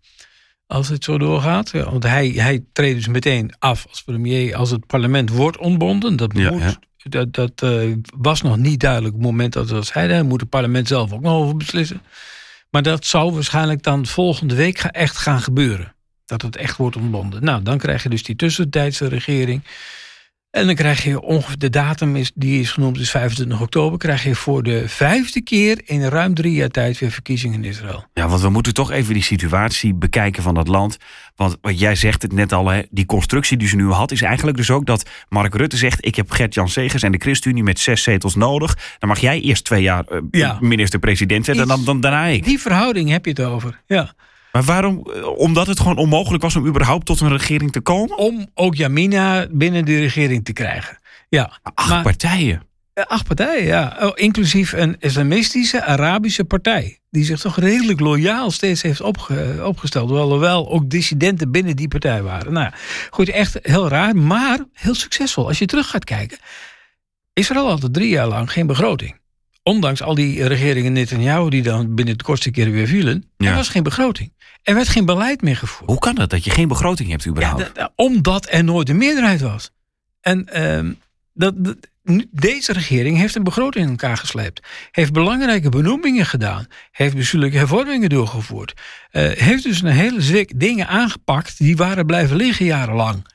Als 0.67 0.89
het 0.89 1.05
zo 1.05 1.19
doorgaat. 1.19 1.71
Want 1.71 2.03
hij, 2.03 2.29
hij 2.29 2.65
treedt 2.73 2.97
dus 2.97 3.09
meteen 3.09 3.53
af 3.59 3.87
als 3.89 4.03
premier 4.03 4.55
als 4.55 4.71
het 4.71 4.87
parlement 4.87 5.31
wordt 5.31 5.59
ontbonden. 5.59 6.17
Dat 6.17 6.33
moet 6.33 6.79
dat, 7.03 7.33
dat 7.33 7.63
uh, 7.63 7.97
was 8.17 8.43
nog 8.43 8.57
niet 8.57 8.81
duidelijk 8.81 9.15
op 9.15 9.21
het 9.21 9.31
moment 9.31 9.53
dat 9.53 9.69
dat 9.69 9.87
zeiden. 9.87 10.17
Daar 10.17 10.25
moet 10.25 10.41
het 10.41 10.51
parlement 10.51 10.89
zelf 10.89 11.13
ook 11.13 11.21
nog 11.21 11.33
over 11.33 11.57
beslissen. 11.57 12.03
Maar 12.71 12.83
dat 12.83 13.07
zou 13.07 13.33
waarschijnlijk 13.33 13.83
dan 13.83 14.07
volgende 14.07 14.55
week 14.55 14.79
echt 14.79 15.17
gaan 15.17 15.41
gebeuren. 15.41 15.95
Dat 16.27 16.43
het 16.43 16.57
echt 16.57 16.77
wordt 16.77 16.97
ontbonden. 16.97 17.45
Nou, 17.45 17.63
dan 17.63 17.79
krijg 17.79 18.03
je 18.03 18.09
dus 18.09 18.23
die 18.23 18.37
tussentijdse 18.37 19.09
regering. 19.09 19.63
En 20.51 20.67
dan 20.67 20.75
krijg 20.75 21.05
je 21.05 21.21
ongeveer 21.21 21.59
de 21.59 21.71
datum 21.71 22.17
is, 22.17 22.33
die 22.35 22.61
is 22.61 22.71
genoemd, 22.71 22.99
is 22.99 23.11
25 23.11 23.61
oktober. 23.61 23.99
Krijg 23.99 24.25
je 24.25 24.35
voor 24.35 24.63
de 24.63 24.89
vijfde 24.89 25.41
keer 25.43 25.81
in 25.85 26.03
ruim 26.05 26.35
drie 26.35 26.53
jaar 26.53 26.69
tijd 26.69 26.99
weer 26.99 27.11
verkiezingen 27.11 27.63
in 27.65 27.71
Israël. 27.71 28.05
Ja, 28.15 28.29
want 28.29 28.41
we 28.41 28.49
moeten 28.49 28.75
toch 28.75 28.91
even 28.91 29.15
die 29.15 29.23
situatie 29.23 29.95
bekijken 29.95 30.43
van 30.43 30.55
dat 30.55 30.69
land. 30.69 30.97
Want 31.37 31.57
wat 31.61 31.79
jij 31.79 31.95
zegt 31.95 32.23
het 32.23 32.33
net 32.33 32.53
al, 32.53 32.69
hè, 32.69 32.83
die 32.91 33.07
constructie 33.07 33.57
die 33.57 33.69
ze 33.69 33.77
nu 33.77 33.91
had, 33.91 34.11
is 34.11 34.23
eigenlijk 34.23 34.57
dus 34.57 34.71
ook 34.71 34.87
dat 34.87 35.09
Mark 35.29 35.55
Rutte 35.55 35.77
zegt: 35.77 36.07
Ik 36.07 36.15
heb 36.15 36.31
Gert-Jan 36.31 36.69
Segers 36.69 37.03
en 37.03 37.13
de 37.13 37.19
ChristenUnie 37.19 37.63
met 37.63 37.79
zes 37.79 38.03
zetels 38.03 38.35
nodig. 38.35 38.79
Dan 38.99 39.09
mag 39.09 39.19
jij 39.19 39.41
eerst 39.41 39.65
twee 39.65 39.83
jaar 39.83 40.05
uh, 40.13 40.19
Ja. 40.31 40.59
minister-president 40.61 41.45
zijn, 41.45 41.59
en 41.59 41.67
dan, 41.69 41.85
dan 41.85 42.01
daarna 42.01 42.25
ik. 42.25 42.45
Die 42.45 42.59
verhouding 42.59 43.11
heb 43.11 43.25
je 43.25 43.31
het 43.31 43.41
over. 43.41 43.81
Ja. 43.87 44.15
Maar 44.53 44.63
waarom? 44.63 45.07
Eh, 45.15 45.27
Omdat 45.39 45.67
het 45.67 45.79
gewoon 45.81 45.97
onmogelijk 45.97 46.43
was 46.43 46.57
om 46.57 46.67
überhaupt 46.67 47.07
tot 47.07 47.21
een 47.21 47.29
regering 47.37 47.73
te 47.73 47.81
komen? 47.81 48.19
Om 48.19 48.49
ook 48.55 48.75
Jamina 48.75 49.47
binnen 49.51 49.85
de 49.85 49.99
regering 49.99 50.45
te 50.45 50.53
krijgen. 50.53 50.99
Ja. 51.29 51.59
Acht 51.75 51.89
Maar- 51.89 52.03
partijen. 52.03 52.63
Acht 53.07 53.27
partijen, 53.27 53.65
ja. 53.67 53.97
Oh, 54.01 54.11
inclusief 54.15 54.73
een 54.73 54.97
islamistische 54.99 55.85
Arabische 55.85 56.45
partij. 56.45 56.99
Die 57.11 57.25
zich 57.25 57.41
toch 57.41 57.57
redelijk 57.59 58.01
loyaal 58.01 58.51
steeds 58.51 58.83
heeft 58.83 59.01
opge- 59.01 59.61
opgesteld. 59.65 60.09
Hoewel 60.09 60.33
er 60.33 60.39
wel 60.39 60.71
ook 60.71 60.91
dissidenten 60.91 61.51
binnen 61.51 61.77
die 61.77 61.89
partij 61.89 62.23
waren. 62.23 62.53
Nou, 62.53 62.65
ja, 62.65 62.75
goed, 63.11 63.29
echt 63.29 63.59
heel 63.63 63.89
raar, 63.89 64.17
maar 64.17 64.59
heel 64.73 64.95
succesvol. 64.95 65.47
Als 65.47 65.59
je 65.59 65.67
terug 65.67 65.91
gaat 65.91 66.05
kijken. 66.05 66.39
Israël 67.33 67.69
had 67.69 67.83
er 67.83 67.91
drie 67.91 68.09
jaar 68.09 68.29
lang 68.29 68.53
geen 68.53 68.67
begroting. 68.67 69.17
Ondanks 69.63 70.03
al 70.03 70.15
die 70.15 70.47
regeringen 70.47 70.93
Netanyahu 70.93 71.51
die 71.51 71.63
dan 71.63 71.95
binnen 71.95 72.19
de 72.19 72.25
kortste 72.25 72.51
keren 72.51 72.73
weer 72.73 72.87
vielen. 72.87 73.25
Ja. 73.37 73.49
Er 73.51 73.55
was 73.55 73.69
geen 73.69 73.83
begroting. 73.83 74.33
Er 74.69 74.75
werd 74.75 74.89
geen 74.89 75.05
beleid 75.07 75.43
meer 75.43 75.57
gevoerd. 75.57 75.91
Hoe 75.91 75.99
kan 75.99 76.15
dat 76.15 76.31
dat 76.31 76.45
je 76.45 76.51
geen 76.51 76.69
begroting 76.69 77.11
hebt 77.11 77.23
Ja, 77.23 77.31
überhaupt? 77.31 77.75
da- 77.75 77.93
omdat 77.95 78.47
er 78.51 78.65
nooit 78.65 78.89
een 78.89 78.97
meerderheid 78.97 79.41
was. 79.41 79.71
En 80.21 80.49
ehm, 80.49 80.93
dat, 81.35 81.55
deze 82.31 82.73
regering 82.73 83.17
heeft 83.17 83.35
een 83.35 83.43
begroting 83.43 83.85
in 83.85 83.91
elkaar 83.91 84.17
gesleept. 84.17 84.67
Heeft 84.91 85.13
belangrijke 85.13 85.69
benoemingen 85.69 86.27
gedaan. 86.27 86.67
Heeft 86.91 87.17
bestuurlijke 87.17 87.57
hervormingen 87.57 88.09
doorgevoerd. 88.09 88.75
eh, 89.11 89.31
heeft 89.31 89.63
dus 89.63 89.83
een 89.83 89.89
hele 89.91 90.21
zwik 90.21 90.61
dingen 90.61 90.89
aangepakt 90.89 91.59
die 91.59 91.77
waren 91.77 92.07
blijven 92.07 92.37
liggen 92.37 92.65
jarenlang. 92.67 93.27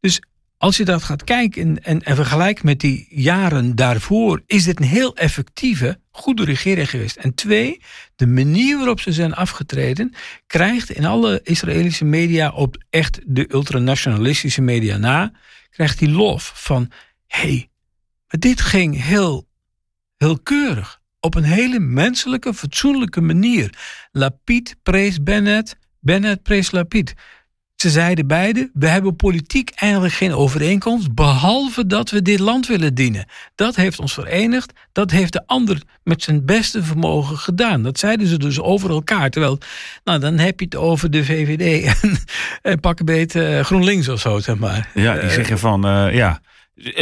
Dus 0.00 0.22
als 0.62 0.76
je 0.76 0.84
dat 0.84 1.02
gaat 1.02 1.24
kijken 1.24 1.82
en, 1.82 2.02
en, 2.04 2.16
vergelijkt 2.16 2.62
met 2.62 2.80
die 2.80 3.06
jaren 3.10 3.76
daarvoor, 3.76 4.42
is 4.46 4.64
dit 4.64 4.80
een 4.80 4.86
heel 4.86 5.16
effectieve, 5.16 6.00
goede 6.10 6.44
regering 6.44 6.90
geweest. 6.90 7.16
En 7.16 7.34
twee, 7.34 7.80
de 8.16 8.26
manier 8.26 8.76
waarop 8.76 9.00
ze 9.00 9.12
zijn 9.12 9.34
afgetreden, 9.34 10.14
krijgt 10.46 10.90
in 10.90 11.04
alle 11.04 11.40
Israëlische 11.42 12.04
media, 12.04 12.50
op 12.50 12.84
echt 12.90 13.20
de 13.26 13.52
ultranationalistische 13.52 14.60
media 14.60 14.96
na, 14.96 15.32
krijgt 15.70 15.98
die 15.98 16.10
lof 16.10 16.52
van: 16.54 16.90
hé, 17.26 17.38
hey, 17.38 17.68
dit 18.26 18.60
ging 18.60 19.02
heel, 19.02 19.48
heel 20.16 20.38
keurig. 20.38 21.00
Op 21.20 21.34
een 21.34 21.44
hele 21.44 21.78
menselijke, 21.78 22.54
fatsoenlijke 22.54 23.20
manier. 23.20 23.74
Lapid 24.12 24.76
prees 24.82 25.22
Bennett, 25.22 25.76
Bennett 26.00 26.42
prees 26.42 26.70
Lapid. 26.70 27.14
Ze 27.82 27.90
zeiden 27.90 28.26
beide: 28.26 28.70
we 28.72 28.88
hebben 28.88 29.16
politiek 29.16 29.70
eigenlijk 29.74 30.14
geen 30.14 30.34
overeenkomst, 30.34 31.14
behalve 31.14 31.86
dat 31.86 32.10
we 32.10 32.22
dit 32.22 32.38
land 32.38 32.66
willen 32.66 32.94
dienen. 32.94 33.24
Dat 33.54 33.76
heeft 33.76 33.98
ons 34.00 34.14
verenigd, 34.14 34.72
dat 34.92 35.10
heeft 35.10 35.32
de 35.32 35.42
ander 35.46 35.82
met 36.04 36.22
zijn 36.22 36.44
beste 36.46 36.82
vermogen 36.82 37.38
gedaan. 37.38 37.82
Dat 37.82 37.98
zeiden 37.98 38.26
ze 38.26 38.38
dus 38.38 38.60
over 38.60 38.90
elkaar. 38.90 39.30
Terwijl, 39.30 39.58
nou, 40.04 40.18
dan 40.20 40.38
heb 40.38 40.58
je 40.60 40.64
het 40.64 40.76
over 40.76 41.10
de 41.10 41.24
VVD 41.24 41.84
en, 42.02 42.18
en 42.72 42.80
pak 42.80 42.98
een 42.98 43.04
beetje 43.04 43.60
GroenLinks 43.64 44.08
of 44.08 44.20
zo, 44.20 44.38
zeg 44.38 44.56
maar. 44.58 44.90
Ja, 44.94 45.12
die 45.12 45.22
Eh, 45.22 45.28
zeggen 45.30 45.58
van 45.58 45.86
eh, 45.86 46.14
ja, 46.14 46.40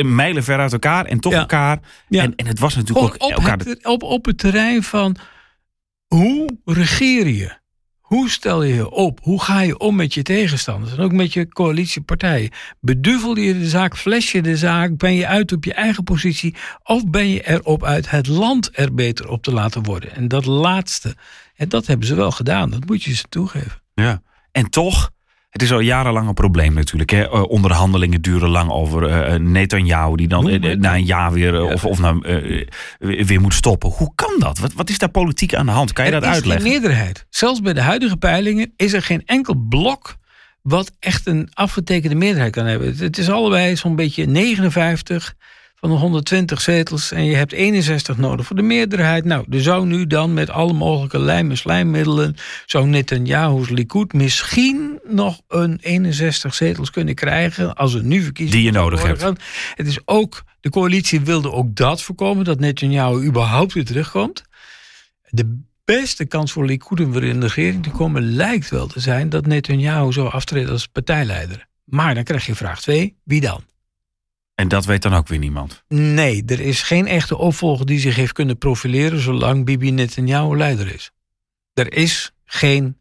mijlen 0.03 0.45
ver 0.45 0.59
uit 0.59 0.73
elkaar 0.73 1.05
en 1.05 1.21
toch 1.21 1.33
Ja. 1.33 1.39
elkaar. 1.39 1.79
Ja. 2.09 2.23
En, 2.23 2.33
en 2.37 2.47
het 2.47 2.59
was 2.59 2.75
natuurlijk 2.77 3.13
Gewoon 3.15 3.33
ook 3.33 3.39
op, 3.39 3.45
elkaar. 3.45 3.67
het, 3.67 3.87
op, 3.87 4.03
op 4.03 4.25
het 4.25 4.39
terrein 4.39 4.83
van 4.83 5.17
hoe 6.07 6.59
regeer 6.65 7.27
je? 7.29 7.59
Hoe 8.11 8.31
stel 8.31 8.63
je 8.63 8.75
je 8.75 8.91
op? 8.91 9.21
Hoe 9.23 9.43
ga 9.43 9.61
je 9.61 9.79
om 9.79 9.97
met 9.97 10.15
je 10.15 10.23
tegenstanders? 10.23 10.93
En 10.93 10.99
ook 10.99 11.13
met 11.13 11.33
je 11.33 11.49
coalitiepartijen. 11.49 12.51
Beduvel 12.81 13.37
je 13.37 13.59
de 13.59 13.69
zaak, 13.69 13.97
fles 13.97 14.33
je 14.33 14.43
de 14.43 14.57
zaak? 14.57 14.97
Ben 14.97 15.15
je 15.15 15.27
uit 15.27 15.53
op 15.53 15.65
je 15.65 15.75
eigen 15.75 16.05
positie? 16.05 16.55
Of 16.83 17.07
ben 17.07 17.29
je 17.29 17.49
erop 17.49 17.85
uit 17.85 18.11
het 18.11 18.27
land 18.27 18.71
er 18.73 18.95
beter 18.95 19.29
op 19.29 19.43
te 19.43 19.53
laten 19.53 19.83
worden? 19.83 20.15
En 20.15 20.29
dat 20.29 20.45
laatste, 20.45 21.17
en 21.57 21.69
dat 21.69 21.87
hebben 21.87 22.07
ze 22.07 22.15
wel 22.15 22.31
gedaan. 22.31 22.71
Dat 22.71 22.87
moet 22.87 23.03
je 23.03 23.15
ze 23.15 23.25
toegeven. 23.29 23.83
Ja. 23.95 24.23
En 24.53 24.71
toch, 24.71 25.11
het 25.51 25.63
is 25.63 25.73
al 25.73 25.81
jarenlang 25.81 26.29
een 26.29 26.35
probleem 26.35 26.75
natuurlijk. 26.75 27.11
Hè? 27.11 27.23
Eh, 27.23 27.43
onderhandelingen 27.43 28.23
duren 28.23 28.49
lang 28.49 28.71
over 28.71 29.07
eh 29.09 29.39
Netanyahu, 29.39 30.17
die 30.17 30.29
dan 30.29 30.61
na 30.81 30.95
een 30.95 31.05
jaar 31.05 31.33
weer, 31.33 31.55
Ja. 31.55 31.61
of, 31.73 31.85
of 31.85 31.99
nou, 31.99 32.21
weer 32.99 33.25
weer 33.27 33.41
moet 33.41 33.55
stoppen. 33.55 33.91
Hoe 33.91 34.13
kan 34.15 34.35
dat? 34.39 34.59
Wat, 34.59 34.73
wat 34.73 34.89
is 34.91 34.99
daar 34.99 35.09
politiek 35.11 35.55
aan 35.55 35.67
de 35.67 35.73
hand? 35.73 35.93
Kan 35.93 36.05
je 36.07 36.11
er 36.13 36.21
dat 36.21 36.29
is 36.29 36.35
uitleggen? 36.35 36.63
geen 36.67 36.73
meerderheid. 36.81 37.27
Zelfs 37.31 37.61
bij 37.61 37.73
de 37.73 37.81
huidige 37.81 38.17
peilingen 38.17 38.73
is 38.77 38.93
er 38.93 39.03
geen 39.03 39.23
enkel 39.27 39.55
blok 39.69 40.17
wat 40.63 40.93
echt 40.99 41.27
een 41.27 41.49
afgetekende 41.53 42.15
meerderheid 42.17 42.53
kan 42.53 42.67
hebben. 42.67 42.97
Het 42.97 43.19
is 43.19 43.31
allebei 43.31 43.77
zo'n 43.77 43.97
beetje 43.97 44.27
59 44.27 45.35
van 45.81 45.91
de 45.91 45.97
120 45.97 46.61
zetels 46.61 47.13
en 47.13 47.25
je 47.25 47.35
hebt 47.37 47.53
61 47.53 48.17
nodig 48.17 48.47
voor 48.47 48.57
de 48.57 48.63
meerderheid. 48.63 49.25
Nou, 49.25 49.45
er 49.51 49.63
zou 49.63 49.87
nu 49.87 50.07
dan 50.07 50.35
met 50.35 50.51
alle 50.51 50.73
mogelijke 50.73 51.19
lijm- 51.19 51.51
en 51.51 51.57
slijmmiddelen, 51.57 52.37
zou 52.67 52.87
Netanyahu's 52.87 53.69
Likud 53.69 54.13
misschien 54.13 55.01
nog 55.09 55.41
een 55.49 55.79
61 55.83 56.55
zetels 56.55 56.91
kunnen 56.91 57.15
krijgen 57.15 57.75
als 57.75 57.95
er 57.95 58.05
nu 58.05 58.23
verkiezingen 58.23 58.63
Die 58.63 58.73
je 58.73 58.79
nodig 58.79 59.01
worden 59.01 59.25
hebt. 59.25 59.43
Het 59.75 59.87
is 59.87 59.99
ook, 60.05 60.43
de 60.61 60.71
coalitie 60.71 61.21
wilde 61.21 61.53
ook 61.53 61.75
dat 61.75 62.03
voorkomen, 62.03 62.45
dat 62.45 62.61
Netanyahu 62.61 63.25
überhaupt 63.25 63.73
weer 63.73 63.85
terugkomt. 63.85 64.45
De 65.29 65.61
beste 65.85 66.25
kans 66.25 66.53
voor 66.53 66.67
Likud 66.67 67.01
om 67.01 67.13
weer 67.13 67.25
in 67.25 67.41
de 67.41 67.47
regering 67.47 67.83
te 67.83 67.91
komen 67.91 68.23
lijkt 68.23 68.71
wel 68.71 68.87
te 68.87 69.01
zijn 69.01 69.29
dat 69.29 69.47
Netanyahu 69.47 70.13
zou 70.13 70.31
aftreden 70.31 70.71
als 70.71 70.87
partijleider. 70.87 71.69
Maar 71.85 72.15
dan 72.15 72.25
krijg 72.25 72.47
je 72.47 72.55
vraag 72.55 72.81
2, 72.81 73.17
wie 73.25 73.41
dan? 73.41 73.70
En 74.61 74.69
dat 74.69 74.85
weet 74.85 75.03
dan 75.03 75.15
ook 75.15 75.29
weer 75.29 75.39
niemand. 75.39 75.83
Nee, 75.89 76.43
er 76.47 76.61
is 76.61 76.83
geen 76.83 77.07
echte 77.07 77.39
opvolger 77.39 77.87
die 77.87 78.01
zich 78.01 78.17
heeft 78.17 78.33
kunnen 78.33 78.59
profileren 78.59 79.21
zolang 79.21 79.65
Bibi 79.65 79.91
Netanyahu 79.91 80.57
leider 80.57 80.95
is. 80.95 81.11
Er 81.75 81.93
is 81.93 82.33
geen 82.45 82.97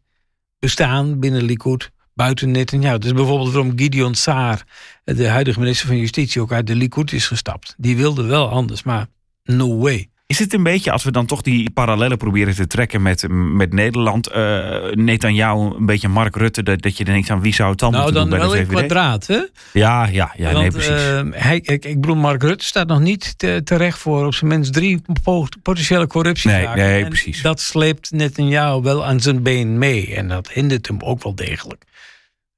bestaan 0.58 1.18
binnen 1.18 1.42
Likud 1.42 1.90
buiten 2.14 2.50
Netanyahu. 2.50 2.98
Dus 2.98 3.12
bijvoorbeeld 3.12 3.52
waarom 3.52 3.78
Gideon 3.78 4.14
Saar, 4.14 4.64
de 5.04 5.28
huidige 5.28 5.58
minister 5.58 5.86
van 5.86 5.96
Justitie, 5.96 6.40
ook 6.40 6.52
uit 6.52 6.66
de 6.66 6.74
Likud 6.74 7.12
is 7.12 7.26
gestapt. 7.26 7.74
Die 7.78 7.96
wilde 7.96 8.22
wel 8.22 8.48
anders, 8.48 8.82
maar 8.82 9.06
no 9.44 9.78
way. 9.78 10.10
Is 10.30 10.38
het 10.38 10.52
een 10.52 10.62
beetje, 10.62 10.90
als 10.92 11.04
we 11.04 11.10
dan 11.10 11.26
toch 11.26 11.42
die 11.42 11.70
parallellen 11.70 12.16
proberen 12.16 12.54
te 12.54 12.66
trekken 12.66 13.02
met, 13.02 13.26
met 13.30 13.72
Nederland, 13.72 14.26
eh 14.26 14.92
Netanyahu, 14.92 15.74
een 15.76 15.86
beetje 15.86 16.08
Mark 16.08 16.36
Rutte, 16.36 16.62
dat, 16.62 16.82
dat 16.82 16.96
je 16.96 17.04
denkt 17.04 17.30
aan 17.30 17.40
wie 17.40 17.54
zou 17.54 17.70
het 17.70 17.78
dan 17.78 17.90
Nou, 17.90 18.02
moeten 18.02 18.20
dan 18.20 18.30
doen 18.30 18.38
bij 18.38 18.48
wel 18.48 18.56
de 18.56 18.62
in 18.62 18.76
kwadraat, 18.86 19.26
hè? 19.26 19.40
Ja, 19.72 20.06
ja, 20.06 20.34
ja, 20.36 20.52
nee, 20.52 20.70
precies. 20.70 20.90
eh, 20.90 21.22
hij, 21.30 21.56
ik, 21.56 21.84
ik 21.84 22.00
bedoel, 22.00 22.16
Mark 22.16 22.42
Rutte 22.42 22.64
staat 22.64 22.86
nog 22.86 23.00
niet 23.00 23.38
te- 23.38 23.60
terecht 23.64 23.98
voor 23.98 24.26
op 24.26 24.34
zijn 24.34 24.50
minst 24.50 24.72
drie 24.72 25.02
po- 25.22 25.46
potentiële 25.62 26.06
corruptiezaken. 26.06 26.76
Nee, 26.78 26.86
nee, 26.92 27.02
En 27.02 27.08
precies. 27.08 27.42
Dat 27.42 27.60
sleept 27.60 28.10
Netanyahu 28.10 28.82
wel 28.82 29.04
aan 29.04 29.20
zijn 29.20 29.42
been 29.42 29.78
mee. 29.78 30.14
En 30.14 30.28
dat 30.28 30.50
hindert 30.50 30.86
hem 30.86 31.00
ook 31.00 31.22
wel 31.22 31.34
degelijk. 31.34 31.84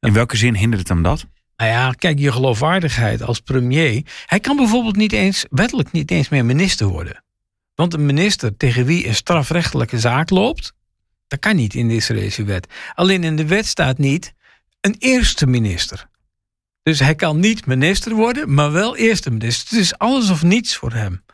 In 0.01 0.13
welke 0.13 0.37
zin 0.37 0.55
hindert 0.55 0.79
het 0.81 0.89
hem 0.89 1.03
dat? 1.03 1.27
Nou 1.57 1.71
ja, 1.71 1.91
kijk, 1.93 2.19
je 2.19 2.33
geloofwaardigheid 2.33 3.23
als 3.23 3.41
premier. 3.41 4.03
Hij 4.27 4.41
kan 4.41 4.57
bijvoorbeeld 4.57 4.97
niet 4.97 5.13
eens, 5.13 5.45
wettelijk 5.51 5.93
niet 5.93 6.11
eens 6.11 6.29
meer 6.29 6.45
minister 6.45 6.87
worden. 6.87 7.25
Want 7.75 7.95
een 7.95 8.07
minister 8.07 8.57
tegen 8.57 8.85
wie 8.85 9.07
een 9.07 9.15
strafrechtelijke 9.15 9.99
zaak 9.99 10.31
loopt, 10.31 10.75
dat 11.27 11.39
kan 11.39 11.57
niet 11.57 11.75
in 11.75 11.89
de 11.89 11.95
Israëlische 11.95 12.45
wet. 12.45 12.67
Alleen 12.95 13.25
in 13.25 13.37
de 13.37 13.47
wet 13.47 13.67
staat 13.67 13.99
niet 13.99 14.35
een 14.81 14.97
eerste 14.99 15.47
minister. 15.47 16.11
Dus 16.83 16.99
hij 16.99 17.15
kan 17.15 17.41
niet 17.41 17.67
minister 17.67 18.15
worden, 18.15 18.55
maar 18.55 18.73
wel 18.73 18.97
eerste 18.97 19.31
minister. 19.31 19.69
Het 19.69 19.85
is 19.85 19.99
alles 19.99 20.31
of 20.31 20.43
niets 20.43 20.77
voor 20.77 20.93
hem. 20.93 21.25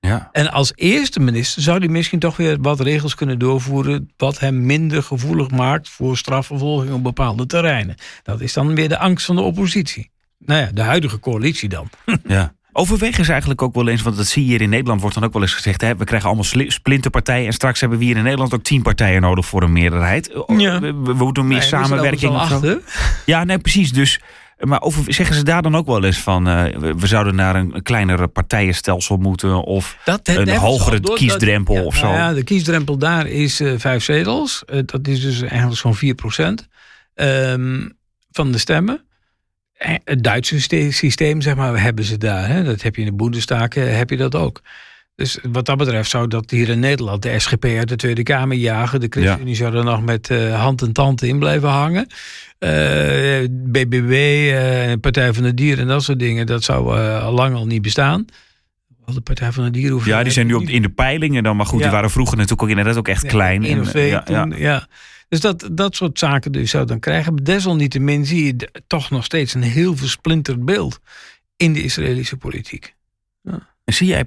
Ja. 0.00 0.28
En 0.32 0.50
als 0.50 0.72
eerste 0.74 1.20
minister 1.20 1.62
zou 1.62 1.78
hij 1.78 1.88
misschien 1.88 2.18
toch 2.18 2.36
weer 2.36 2.60
wat 2.60 2.80
regels 2.80 3.14
kunnen 3.14 3.38
doorvoeren. 3.38 4.12
wat 4.16 4.38
hem 4.38 4.66
minder 4.66 5.02
gevoelig 5.02 5.50
maakt 5.50 5.88
voor 5.88 6.16
strafvervolging 6.16 6.92
op 6.92 7.02
bepaalde 7.02 7.46
terreinen. 7.46 7.96
Dat 8.22 8.40
is 8.40 8.52
dan 8.52 8.74
weer 8.74 8.88
de 8.88 8.98
angst 8.98 9.26
van 9.26 9.36
de 9.36 9.42
oppositie. 9.42 10.10
Nou 10.38 10.60
ja, 10.60 10.70
de 10.72 10.82
huidige 10.82 11.18
coalitie 11.18 11.68
dan. 11.68 11.90
Ja. 12.26 12.54
Overwegen 12.76 13.24
ze 13.24 13.30
eigenlijk 13.30 13.62
ook 13.62 13.74
wel 13.74 13.88
eens, 13.88 14.02
want 14.02 14.16
dat 14.16 14.26
zie 14.26 14.42
je 14.44 14.48
hier 14.50 14.60
in 14.60 14.68
Nederland, 14.68 15.00
wordt 15.00 15.14
dan 15.14 15.24
ook 15.24 15.32
wel 15.32 15.42
eens 15.42 15.54
gezegd, 15.54 15.80
hè, 15.80 15.96
we 15.96 16.04
krijgen 16.04 16.28
allemaal 16.28 16.64
splinterpartijen 16.68 17.46
en 17.46 17.52
straks 17.52 17.80
hebben 17.80 17.98
we 17.98 18.04
hier 18.04 18.16
in 18.16 18.22
Nederland 18.22 18.54
ook 18.54 18.62
tien 18.62 18.82
partijen 18.82 19.20
nodig 19.20 19.46
voor 19.46 19.62
een 19.62 19.72
meerderheid. 19.72 20.30
Ja. 20.56 20.80
We, 20.80 20.92
we 21.02 21.12
moeten 21.14 21.46
meer 21.46 21.58
Nee, 21.58 21.66
samenwerking. 21.66 22.32
of 22.34 22.50
er 22.50 22.58
zo. 22.70 22.80
Ja, 23.26 23.44
nee, 23.44 23.58
precies. 23.58 23.92
Dus, 23.92 24.20
maar 24.58 24.80
over, 24.80 25.12
zeggen 25.12 25.36
ze 25.36 25.42
daar 25.44 25.62
dan 25.62 25.76
ook 25.76 25.86
wel 25.86 26.04
eens 26.04 26.18
van, 26.18 26.48
eh, 26.48 26.64
we, 26.96 27.06
zouden 27.06 27.34
naar 27.34 27.56
een 27.56 27.82
kleinere 27.82 28.26
partijenstelsel 28.28 29.16
moeten 29.16 29.64
of 29.64 29.96
Dat, 30.04 30.20
een 30.28 30.56
hogere 30.56 31.00
door- 31.00 31.16
kiesdrempel 31.16 31.74
dat- 31.74 31.84
of 31.84 31.96
zo? 31.96 32.04
nou 32.06 32.16
ja, 32.16 32.32
de 32.32 32.44
kiesdrempel 32.44 32.98
daar 32.98 33.26
is 33.26 33.60
eh, 33.60 33.72
vijf 33.76 34.04
zetels. 34.04 34.62
Eh, 34.64 34.80
dat 34.86 35.08
is 35.08 35.20
dus 35.20 35.40
eigenlijk 35.42 35.80
zo'n 35.80 35.94
4 35.94 36.14
procent 36.14 36.68
van 38.32 38.52
de 38.52 38.58
stemmen. 38.58 39.04
Het 40.04 40.22
Duitse 40.22 40.60
systeem, 40.90 41.40
zeg 41.40 41.54
maar, 41.54 41.80
hebben 41.82 42.04
ze 42.04 42.18
daar. 42.18 42.48
Hè? 42.48 42.64
Dat 42.64 42.82
heb 42.82 42.96
je 42.96 43.02
in 43.02 43.08
de 43.08 43.14
Bundestag, 43.14 43.74
heb 43.74 44.10
je 44.10 44.16
dat 44.16 44.34
ook. 44.34 44.62
Dus 45.16 45.38
wat 45.42 45.66
dat 45.66 45.76
betreft 45.76 46.10
zou 46.10 46.28
dat 46.28 46.50
hier 46.50 46.68
in 46.68 46.78
Nederland 46.78 47.22
de 47.22 47.38
SGP 47.38 47.64
uit 47.64 47.88
de 47.88 47.96
Tweede 47.96 48.22
Kamer 48.22 48.56
jagen. 48.56 49.00
De 49.00 49.06
ChristenUnie 49.10 49.54
zou 49.54 49.76
er 49.76 49.84
nog 49.84 50.02
met 50.02 50.28
uh, 50.30 50.60
hand 50.60 50.82
en 50.82 50.92
tand 50.92 51.22
in 51.22 51.38
blijven 51.38 51.68
hangen. 51.68 52.06
Uh, 52.58 52.70
BBB, 53.50 54.12
uh, 54.52 54.92
Partij 55.00 55.32
van 55.32 55.42
de 55.42 55.54
Dieren 55.54 55.82
en 55.82 55.88
dat 55.88 56.02
soort 56.02 56.18
dingen, 56.18 56.46
dat 56.46 56.64
zou 56.64 56.98
al 57.20 57.32
lang 57.32 57.54
al 57.54 57.66
niet 57.66 57.82
bestaan. 57.82 58.24
De 59.04 59.20
Partij 59.20 59.52
van 59.52 59.64
de 59.64 59.70
Dieren 59.70 60.00
Ja, 60.04 60.22
die 60.22 60.32
zijn 60.32 60.46
nu 60.46 60.54
op, 60.54 60.62
in 60.62 60.82
de 60.82 60.88
peilingen 60.88 61.42
dan. 61.42 61.56
Maar 61.56 61.66
goed, 61.66 61.82
die 61.82 61.90
waren 61.90 62.10
vroeger 62.10 62.36
natuurlijk 62.36 62.62
ook 62.62 62.68
inderdaad 62.68 62.96
ook 62.96 63.08
echt 63.08 63.26
klein. 63.26 63.64
En, 63.64 64.06
ja, 64.06 64.22
toen, 64.22 64.54
ja. 64.56 64.86
Dus 65.28 65.40
dat, 65.40 65.68
dat 65.72 65.96
soort 65.96 66.18
zaken 66.18 66.52
dus 66.52 66.70
zou 66.70 66.86
dan 66.86 67.00
krijgen. 67.00 67.36
Desalniettemin 67.36 68.26
zie 68.26 68.44
je 68.44 68.70
toch 68.86 69.10
nog 69.10 69.24
steeds 69.24 69.54
een 69.54 69.62
heel 69.62 69.96
versplinterd 69.96 70.64
beeld 70.64 71.00
in 71.56 71.72
de 71.72 71.82
Israëlische 71.82 72.36
politiek. 72.36 72.94
Ja. 73.42 73.72
Zie 73.84 74.06
jij, 74.06 74.24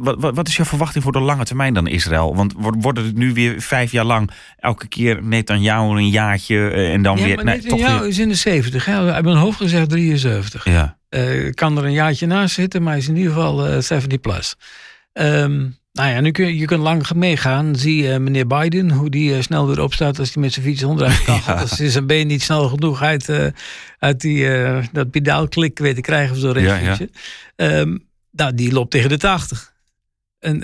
wat, 0.00 0.34
wat 0.34 0.48
is 0.48 0.56
jouw 0.56 0.64
verwachting 0.64 1.04
voor 1.04 1.12
de 1.12 1.20
lange 1.20 1.44
termijn 1.44 1.74
dan 1.74 1.86
Israël? 1.86 2.36
Want 2.36 2.54
worden 2.56 3.04
het 3.04 3.16
nu 3.16 3.32
weer 3.32 3.60
vijf 3.60 3.92
jaar 3.92 4.04
lang 4.04 4.30
elke 4.56 4.86
keer 4.86 5.22
Netanyahu 5.22 5.96
een 5.96 6.08
jaartje 6.08 6.70
eh, 6.70 6.92
en 6.92 7.02
dan 7.02 7.18
ja, 7.18 7.24
weer... 7.24 7.36
Maar 7.36 7.44
nee, 7.44 7.60
toch 7.60 7.78
weer... 7.78 8.06
is 8.06 8.18
in 8.18 8.28
de 8.28 8.34
70, 8.34 8.84
hè? 8.84 9.12
uit 9.12 9.24
mijn 9.24 9.36
hoofd 9.36 9.56
gezegd 9.56 9.88
73. 9.88 10.64
Ja. 10.64 10.98
Uh, 11.14 11.50
kan 11.50 11.78
er 11.78 11.84
een 11.84 11.92
jaartje 11.92 12.26
naast 12.26 12.54
zitten, 12.54 12.82
maar 12.82 12.96
is 12.96 13.08
in 13.08 13.16
ieder 13.16 13.32
geval 13.32 13.66
uh, 13.66 13.76
eh, 13.76 13.82
70 13.82 14.20
plus. 14.20 14.54
Um, 15.12 15.76
nou 15.92 16.10
ja, 16.10 16.20
nu 16.20 16.30
kun 16.30 16.46
je, 16.46 16.56
je 16.56 16.64
kunt 16.64 16.82
lang 16.82 17.12
meegaan. 17.12 17.76
Zie 17.76 18.02
uh, 18.02 18.16
meneer 18.16 18.46
Biden, 18.46 18.90
hoe 18.90 19.10
die 19.10 19.42
snel 19.42 19.66
weer 19.66 19.80
opstaat 19.80 20.18
als 20.18 20.34
hij 20.34 20.42
met 20.42 20.52
zijn 20.52 20.66
fiets 20.66 20.82
onderuit 20.82 21.24
kan. 21.24 21.40
ja. 21.46 21.60
Als 21.60 21.78
hij 21.78 21.88
zijn 21.88 22.06
been 22.06 22.26
niet 22.26 22.42
snel 22.42 22.68
genoeg 22.68 23.02
uit, 23.02 23.52
uit 23.98 24.20
die, 24.20 24.48
dat 24.92 25.10
pedaalklik 25.10 25.78
weet 25.78 25.94
te 25.94 26.00
krijgen 26.00 26.34
of 26.34 26.40
zo. 26.40 26.58
Ja, 26.58 26.76
ja. 26.76 26.98
Um, 27.56 28.08
nou, 28.30 28.54
die 28.54 28.72
loopt 28.72 28.90
tegen 28.90 29.08
de 29.08 29.18
80. 29.18 29.72
En 30.38 30.62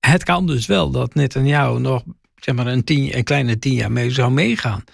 het 0.00 0.24
kan 0.24 0.46
dus 0.46 0.66
wel 0.66 0.90
dat 0.90 1.14
Netanyahu 1.14 1.80
nog 1.80 2.02
zeg 2.36 2.54
maar, 2.54 2.66
een, 2.66 2.84
tien, 2.84 3.16
een 3.16 3.24
kleine 3.24 3.58
tien 3.58 3.74
jaar 3.74 3.92
mee 3.92 4.10
zou 4.10 4.30
meegaan. 4.30 4.84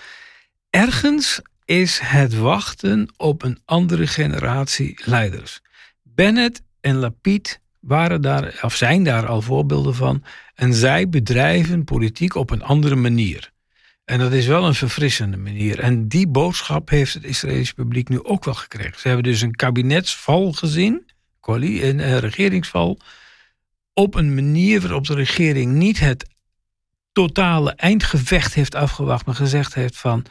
Ergens 0.71 1.41
is 1.65 1.99
het 2.03 2.35
wachten 2.35 3.09
op 3.17 3.43
een 3.43 3.59
andere 3.65 4.07
generatie 4.07 5.01
leiders. 5.05 5.61
Bennett 6.03 6.63
en 6.81 6.97
Lapid 6.97 7.61
waren 7.81 8.21
daar, 8.21 8.59
of 8.63 8.75
zijn 8.75 9.05
daar 9.05 9.27
al 9.27 9.43
voorbeelden 9.43 9.95
van. 9.95 10.25
En 10.55 10.75
zij 10.75 11.09
bedrijven 11.09 11.85
politiek 11.85 12.35
op 12.35 12.51
een 12.51 12.63
andere 12.63 12.95
manier. 12.95 13.53
En 14.05 14.19
dat 14.19 14.33
is 14.33 14.47
wel 14.47 14.67
een 14.67 14.75
verfrissende 14.75 15.37
manier. 15.37 15.79
En 15.79 16.09
die 16.09 16.29
boodschap 16.29 16.89
heeft 16.89 17.15
het 17.15 17.25
Israëlische 17.25 17.75
publiek 17.75 18.09
nu 18.09 18.25
ook 18.25 18.45
wel 18.45 18.55
gekregen. 18.55 19.01
Ze 19.01 19.07
hebben 19.07 19.25
dus 19.25 19.41
een 19.41 19.55
kabinetsval 19.55 20.53
gezien 20.53 21.13
een, 21.47 21.99
een 21.99 22.21
regeringsval 22.21 22.99
op 23.93 24.15
een 24.15 24.35
manier 24.35 24.81
waarop 24.81 25.07
de 25.07 25.15
regering 25.15 25.73
niet 25.73 26.01
het 26.01 26.27
totale 27.13 27.73
eindgevecht 27.73 28.55
heeft 28.55 28.75
afgewacht, 28.75 29.27
maar 29.27 29.35
gezegd 29.35 29.75
heeft 29.75 29.99
van 29.99 30.25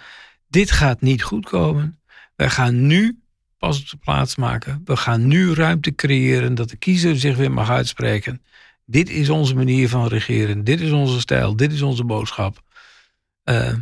dit 0.54 0.72
gaat 0.72 1.02
niet 1.02 1.24
goed 1.24 1.46
komen. 1.46 2.00
Wij 2.36 2.50
gaan 2.50 2.88
nu 2.88 3.20
pas 3.58 3.82
op 3.82 3.90
de 3.90 3.98
plaats 3.98 4.36
maken. 4.36 4.82
We 4.86 4.96
gaan 4.96 5.28
nu 5.28 5.54
ruimte 5.54 5.96
creëren 5.96 6.56
dat 6.56 6.70
de 6.70 6.76
kiezer 6.78 7.20
zich 7.20 7.38
weer 7.38 7.52
mag 7.52 7.70
uitspreken. 7.70 8.42
Dit 8.86 9.10
is 9.10 9.30
onze 9.30 9.56
manier 9.56 9.90
van 9.90 10.08
regeren. 10.08 10.64
Dit 10.64 10.82
is 10.82 10.92
onze 10.92 11.20
stijl. 11.20 11.56
Dit 11.56 11.72
is 11.72 11.82
onze 11.82 12.04
boodschap. 12.04 12.62
Uh, 13.50 13.74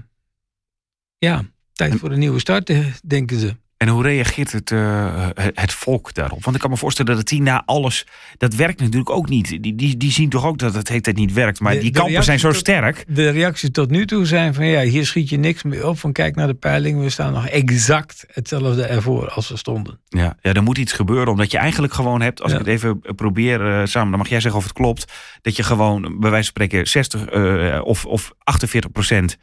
ja, 1.18 1.46
tijd 1.74 1.96
voor 1.96 2.12
een 2.12 2.20
nieuwe 2.20 2.40
start, 2.40 2.70
eh, 2.70 2.86
denken 3.06 3.40
ze. 3.40 3.56
En 3.82 3.88
hoe 3.88 4.04
reageert 4.04 4.52
het, 4.52 4.72
uh, 4.72 5.28
het 5.36 5.74
volk 5.74 6.14
daarop? 6.14 6.44
Want 6.44 6.56
ik 6.56 6.62
kan 6.62 6.70
me 6.72 6.78
voorstellen 6.78 7.12
dat 7.12 7.20
het 7.20 7.30
team 7.30 7.44
na 7.44 7.64
alles... 7.66 8.06
Dat 8.38 8.56
werkt 8.56 8.80
natuurlijk 8.80 9.10
ook 9.10 9.30
niet. 9.30 9.48
Die, 9.62 9.76
die, 9.76 9.98
die 9.98 10.12
zien 10.12 10.30
toch 10.30 10.46
ook 10.46 10.58
dat 10.58 10.74
het 10.74 10.88
heet 10.88 11.16
niet 11.16 11.34
werkt. 11.34 11.60
Maar 11.60 11.80
die 11.80 11.92
kampen 11.92 12.24
zijn 12.24 12.40
zo 12.40 12.52
sterk. 12.54 13.06
De 13.08 13.30
reacties 13.30 13.72
tot 13.72 13.90
nu 13.90 14.06
toe 14.06 14.26
zijn 14.26 14.54
van... 14.54 14.66
ja, 14.66 14.82
hier 14.82 15.06
schiet 15.06 15.30
je 15.30 15.38
niks 15.38 15.64
meer 15.64 15.88
op. 15.88 16.00
Van 16.00 16.12
kijk 16.12 16.36
naar 16.36 16.48
de 16.48 16.54
peiling. 16.54 17.00
We 17.00 17.10
staan 17.10 17.34
nog 17.34 17.48
exact 17.48 18.26
hetzelfde 18.28 18.84
ervoor 18.84 19.30
als 19.30 19.50
we 19.50 19.58
stonden. 19.58 20.00
Ja, 20.08 20.38
ja 20.42 20.54
er 20.54 20.64
moet 20.64 20.78
iets 20.78 20.94
gebeuren. 20.94 21.28
Omdat 21.28 21.52
je 21.52 21.58
eigenlijk 21.58 21.94
gewoon 21.94 22.22
hebt... 22.22 22.42
Als 22.42 22.52
ik 22.52 22.58
het 22.58 22.68
even 22.68 23.02
probeer 23.16 23.62
uh, 23.62 23.86
samen... 23.86 24.10
dan 24.10 24.20
mag 24.20 24.30
jij 24.30 24.40
zeggen 24.40 24.60
of 24.60 24.66
het 24.66 24.76
klopt. 24.76 25.14
Dat 25.42 25.56
je 25.56 25.64
gewoon 25.64 26.02
bij 26.02 26.30
wijze 26.30 26.52
van 26.54 26.64
spreken 26.64 26.88
60 26.88 27.34
uh, 27.34 27.82
of, 27.84 28.06
of 28.06 28.32
48 28.44 28.92
procent... 28.92 29.38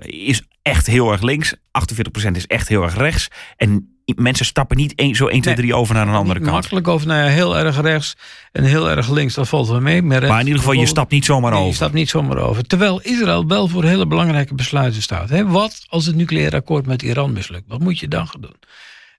is 0.00 0.42
echt 0.62 0.86
heel 0.86 1.12
erg 1.12 1.22
links. 1.22 1.54
48% 1.54 2.30
is 2.32 2.46
echt 2.46 2.68
heel 2.68 2.82
erg 2.82 2.96
rechts. 2.96 3.28
En 3.60 4.00
mensen 4.16 4.46
stappen 4.46 4.76
niet 4.76 5.16
zo 5.16 5.26
1, 5.26 5.40
2, 5.40 5.54
3 5.54 5.74
over 5.74 5.94
naar 5.94 6.08
een 6.08 6.14
andere 6.14 6.40
kant. 6.40 6.50
Makkelijk 6.50 6.88
over 6.88 7.06
naar 7.06 7.28
heel 7.28 7.58
erg 7.58 7.80
rechts 7.80 8.16
en 8.52 8.64
heel 8.64 8.90
erg 8.90 9.10
links, 9.10 9.34
dat 9.34 9.48
valt 9.48 9.68
wel 9.68 9.80
mee. 9.80 10.02
Maar, 10.02 10.22
in 10.22 10.38
ieder 10.38 10.58
geval, 10.58 10.72
je 10.72 10.86
stapt 10.86 11.10
niet 11.10 11.24
zomaar 11.24 11.52
over. 11.52 11.66
Je 11.66 11.74
stapt 11.74 11.92
niet 11.92 12.08
zomaar 12.08 12.38
over. 12.38 12.66
Terwijl 12.66 13.00
Israël 13.00 13.46
wel 13.46 13.68
voor 13.68 13.84
hele 13.84 14.06
belangrijke 14.06 14.54
besluiten 14.54 15.02
staat. 15.02 15.28
Hè? 15.28 15.46
Wat 15.46 15.84
als 15.88 16.06
het 16.06 16.16
nucleair 16.16 16.54
akkoord 16.54 16.86
met 16.86 17.02
Iran 17.02 17.32
mislukt? 17.32 17.64
Wat 17.68 17.80
moet 17.80 17.98
je 17.98 18.08
dan 18.08 18.26
gaan 18.26 18.40
doen? 18.40 18.56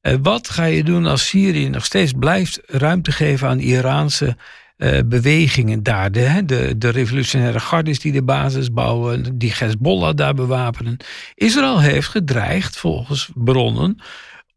Eh, 0.01 0.15
wat 0.21 0.49
ga 0.49 0.63
je 0.63 0.83
doen 0.83 1.05
als 1.05 1.27
Syrië 1.27 1.69
nog 1.69 1.85
steeds 1.85 2.11
blijft 2.19 2.61
ruimte 2.65 3.11
geven 3.11 3.47
aan 3.47 3.59
Iraanse 3.59 4.37
uh, 4.77 4.99
bewegingen 5.05 5.83
daar. 5.83 6.11
De, 6.11 6.41
de, 6.45 6.77
de 6.77 6.89
revolutionaire 6.89 7.59
gardes 7.59 7.99
die 7.99 8.11
de 8.11 8.23
basis 8.23 8.71
bouwen, 8.71 9.37
die 9.37 9.53
Hezbollah 9.57 10.15
daar 10.15 10.33
bewapenen. 10.33 10.97
Israël 11.35 11.81
heeft 11.81 12.07
gedreigd, 12.07 12.77
volgens 12.77 13.29
bronnen, 13.33 13.97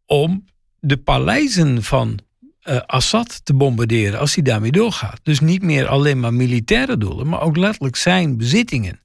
om 0.07 0.45
de 0.81 0.97
paleizen 0.97 1.83
van 1.83 2.19
uh, 2.64 2.81
Assad 2.87 3.45
te 3.45 3.55
bombarderen 3.55 4.21
als 4.21 4.35
hij 4.35 4.45
daarmee 4.45 4.73
doorgaat. 4.73 5.21
Dus 5.23 5.40
niet 5.40 5.62
meer 5.62 5.88
alleen 5.88 6.21
maar 6.21 6.35
militaire 6.35 6.99
doelen, 6.99 7.29
maar 7.29 7.40
ook 7.40 7.57
letterlijk 7.57 7.97
zijn 7.97 8.37
bezittingen. 8.37 9.01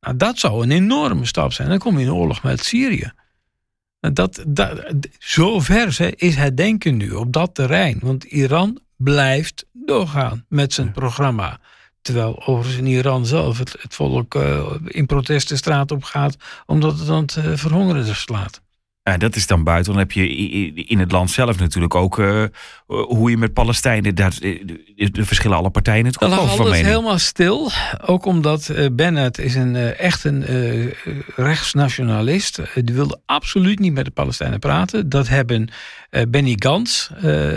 Nou, 0.00 0.16
dat 0.16 0.38
zou 0.38 0.62
een 0.62 0.70
enorme 0.70 1.26
stap 1.26 1.52
zijn. 1.52 1.68
Dan 1.68 1.78
kom 1.78 1.98
je 1.98 2.04
in 2.04 2.12
oorlog 2.12 2.42
met 2.42 2.64
Syrië. 2.64 3.12
Dat, 4.00 4.44
dat, 4.46 4.84
zo 5.18 5.60
ver 5.60 6.14
is 6.16 6.36
het 6.36 6.56
denken 6.56 6.96
nu 6.96 7.10
op 7.10 7.32
dat 7.32 7.54
terrein. 7.54 7.98
Want 8.02 8.24
Iran 8.24 8.80
blijft 8.96 9.66
doorgaan 9.72 10.44
met 10.48 10.72
zijn 10.72 10.92
programma. 10.92 11.60
Terwijl 12.02 12.46
overigens 12.46 12.76
in 12.76 12.86
Iran 12.86 13.26
zelf 13.26 13.58
het, 13.58 13.76
het 13.80 13.94
volk 13.94 14.34
uh, 14.34 14.74
in 14.84 15.06
protest 15.06 15.48
de 15.48 15.56
straat 15.56 15.90
op 15.90 16.04
gaat, 16.04 16.36
omdat 16.66 16.98
het 16.98 17.08
aan 17.08 17.22
het 17.22 17.36
uh, 17.36 17.56
verhongeren 17.56 18.16
slaat. 18.16 18.62
Ja, 19.04 19.16
dat 19.16 19.36
is 19.36 19.46
dan 19.46 19.64
buiten. 19.64 19.92
Dan 19.92 20.00
heb 20.00 20.12
je 20.12 20.28
in 20.72 20.98
het 20.98 21.12
land 21.12 21.30
zelf 21.30 21.58
natuurlijk 21.58 21.94
ook 21.94 22.18
uh, 22.18 22.44
hoe 22.86 23.30
je 23.30 23.36
met 23.36 23.52
Palestijnen. 23.52 24.14
Daar, 24.14 24.32
de 24.40 25.24
verschillen 25.24 25.56
alle 25.56 25.70
partijen 25.70 26.04
het 26.04 26.20
ook 26.20 26.48
van 26.48 26.64
mening. 26.64 26.86
helemaal 26.86 27.18
stil. 27.18 27.70
Ook 28.06 28.24
omdat 28.24 28.68
uh, 28.68 28.86
Bennett 28.92 29.38
is 29.38 29.54
een, 29.54 29.74
uh, 29.74 30.00
echt 30.00 30.24
een 30.24 30.44
rechtsnationalist. 31.36 32.60
die 32.74 32.94
wilde 32.94 33.20
absoluut 33.26 33.78
niet 33.78 33.92
met 33.92 34.04
de 34.04 34.10
Palestijnen 34.10 34.58
praten. 34.58 35.08
Dat 35.08 35.28
hebben 35.28 35.68
Benny 36.28 36.56
Gantz 36.58 37.10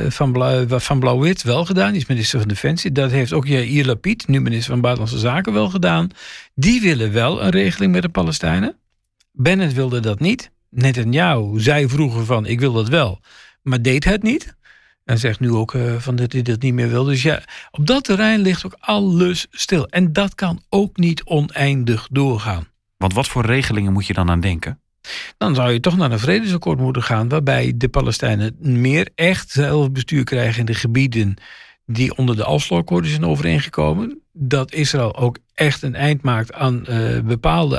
van, 0.07 0.31
Blauw, 0.31 0.79
van 0.79 0.99
Blauw-Wit 0.99 1.43
wel 1.43 1.65
gedaan. 1.65 1.91
Die 1.91 2.01
is 2.01 2.07
minister 2.07 2.39
van 2.39 2.47
Defensie. 2.47 2.91
Dat 2.91 3.11
heeft 3.11 3.33
ook 3.33 3.47
Jair 3.47 3.85
Lapid, 3.85 4.27
nu 4.27 4.41
minister 4.41 4.71
van 4.71 4.81
Buitenlandse 4.81 5.19
Zaken, 5.19 5.53
wel 5.53 5.69
gedaan. 5.69 6.09
Die 6.55 6.81
willen 6.81 7.11
wel 7.11 7.43
een 7.43 7.49
regeling 7.49 7.91
met 7.91 8.01
de 8.01 8.09
Palestijnen. 8.09 8.77
Bennett 9.31 9.73
wilde 9.73 9.99
dat 9.99 10.19
niet. 10.19 10.51
Netanyahu 10.69 11.59
zei 11.59 11.89
vroeger 11.89 12.25
van 12.25 12.45
ik 12.45 12.59
wil 12.59 12.73
dat 12.73 12.87
wel, 12.87 13.19
maar 13.61 13.81
deed 13.81 14.03
het 14.03 14.23
niet. 14.23 14.55
En 15.03 15.17
zegt 15.17 15.39
nu 15.39 15.51
ook 15.51 15.73
uh, 15.73 15.95
van 15.95 16.15
dat 16.15 16.31
hij 16.33 16.41
dat 16.41 16.61
niet 16.61 16.73
meer 16.73 16.89
wil. 16.89 17.03
Dus 17.03 17.21
ja, 17.21 17.41
op 17.71 17.87
dat 17.87 18.03
terrein 18.03 18.39
ligt 18.39 18.65
ook 18.65 18.75
alles 18.79 19.47
stil. 19.51 19.87
En 19.87 20.13
dat 20.13 20.35
kan 20.35 20.61
ook 20.69 20.97
niet 20.97 21.23
oneindig 21.23 22.07
doorgaan. 22.11 22.67
Want 22.97 23.13
wat 23.13 23.27
voor 23.27 23.45
regelingen 23.45 23.93
moet 23.93 24.07
je 24.07 24.13
dan 24.13 24.29
aan 24.29 24.39
denken? 24.39 24.81
Dan 25.37 25.55
zou 25.55 25.71
je 25.71 25.79
toch 25.79 25.97
naar 25.97 26.11
een 26.11 26.19
vredesakkoord 26.19 26.79
moeten 26.79 27.03
gaan, 27.03 27.29
waarbij 27.29 27.73
de 27.75 27.89
Palestijnen 27.89 28.55
meer 28.59 29.09
echt 29.15 29.49
zelfbestuur 29.49 30.23
krijgen 30.23 30.59
in 30.59 30.65
de 30.65 30.73
gebieden 30.73 31.37
die 31.89 32.17
onder 32.17 32.35
de 32.35 32.47
Oslo-akkoorden 32.47 33.09
zijn 33.09 33.25
overeengekomen. 33.25 34.21
Dat 34.33 34.73
Israël 34.73 35.15
ook 35.15 35.37
echt 35.53 35.81
een 35.81 35.95
eind 35.95 36.21
maakt 36.21 36.53
aan 36.53 36.85
uh, 36.89 37.19
bepaalde 37.19 37.75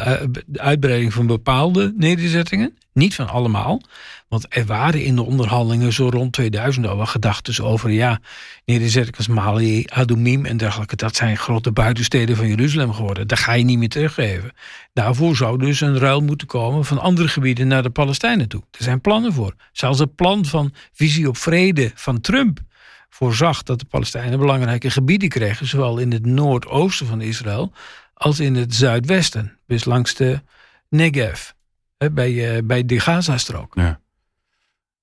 uh, 0.53 0.61
uitbreiding 0.63 1.13
van 1.13 1.27
bepaalde 1.27 1.95
nederzettingen. 1.97 2.77
Niet 2.93 3.15
van 3.15 3.29
allemaal. 3.29 3.83
Want 4.29 4.47
er 4.49 4.67
waren 4.67 5.05
in 5.05 5.15
de 5.15 5.23
onderhandelingen 5.23 5.93
zo 5.93 6.09
rond 6.09 6.33
2000 6.33 6.87
al 6.87 6.97
wel 6.97 7.07
gedachten 7.07 7.65
over... 7.65 7.91
ja, 7.91 8.21
nederzettingen 8.65 9.19
als 9.19 9.29
Mali, 9.29 9.85
Adumim 9.89 10.45
en 10.45 10.57
dergelijke... 10.57 10.97
dat 10.97 11.17
zijn 11.17 11.37
grote 11.37 11.73
buitensteden 11.73 12.37
van 12.37 12.49
Jeruzalem 12.49 12.93
geworden. 12.93 13.27
Daar 13.27 13.39
ga 13.39 13.53
je 13.53 13.65
niet 13.65 13.79
meer 13.79 13.89
teruggeven. 13.89 14.53
Daarvoor 14.93 15.37
zou 15.37 15.59
dus 15.59 15.81
een 15.81 15.99
ruil 15.99 16.21
moeten 16.21 16.47
komen 16.47 16.85
van 16.85 16.99
andere 16.99 17.29
gebieden 17.29 17.69
naar 17.69 17.83
de 17.83 17.91
Palestijnen 17.91 18.49
toe. 18.49 18.63
Er 18.71 18.85
zijn 18.85 19.01
plannen 19.01 19.33
voor. 19.33 19.55
Zelfs 19.73 19.99
het 19.99 20.15
plan 20.15 20.45
van 20.45 20.73
visie 20.93 21.29
op 21.29 21.37
vrede 21.37 21.91
van 21.95 22.21
Trump 22.21 22.61
voorzag 23.09 23.63
dat 23.63 23.79
de 23.79 23.85
Palestijnen 23.85 24.39
belangrijke 24.39 24.91
gebieden 24.91 25.29
kregen, 25.29 25.67
zowel 25.67 25.99
in 25.99 26.13
het 26.13 26.27
noordoosten 26.27 27.07
van 27.07 27.21
Israël 27.21 27.73
als 28.15 28.41
in 28.41 28.55
het 28.55 28.75
zuidwesten, 28.75 29.59
dus 29.67 29.85
langs 29.85 30.15
de 30.15 30.43
Negev, 30.89 31.51
bij, 32.13 32.57
uh, 32.57 32.59
bij 32.65 32.85
de 32.85 33.01
Gazastrook. 33.01 33.75
Ja. 33.75 34.01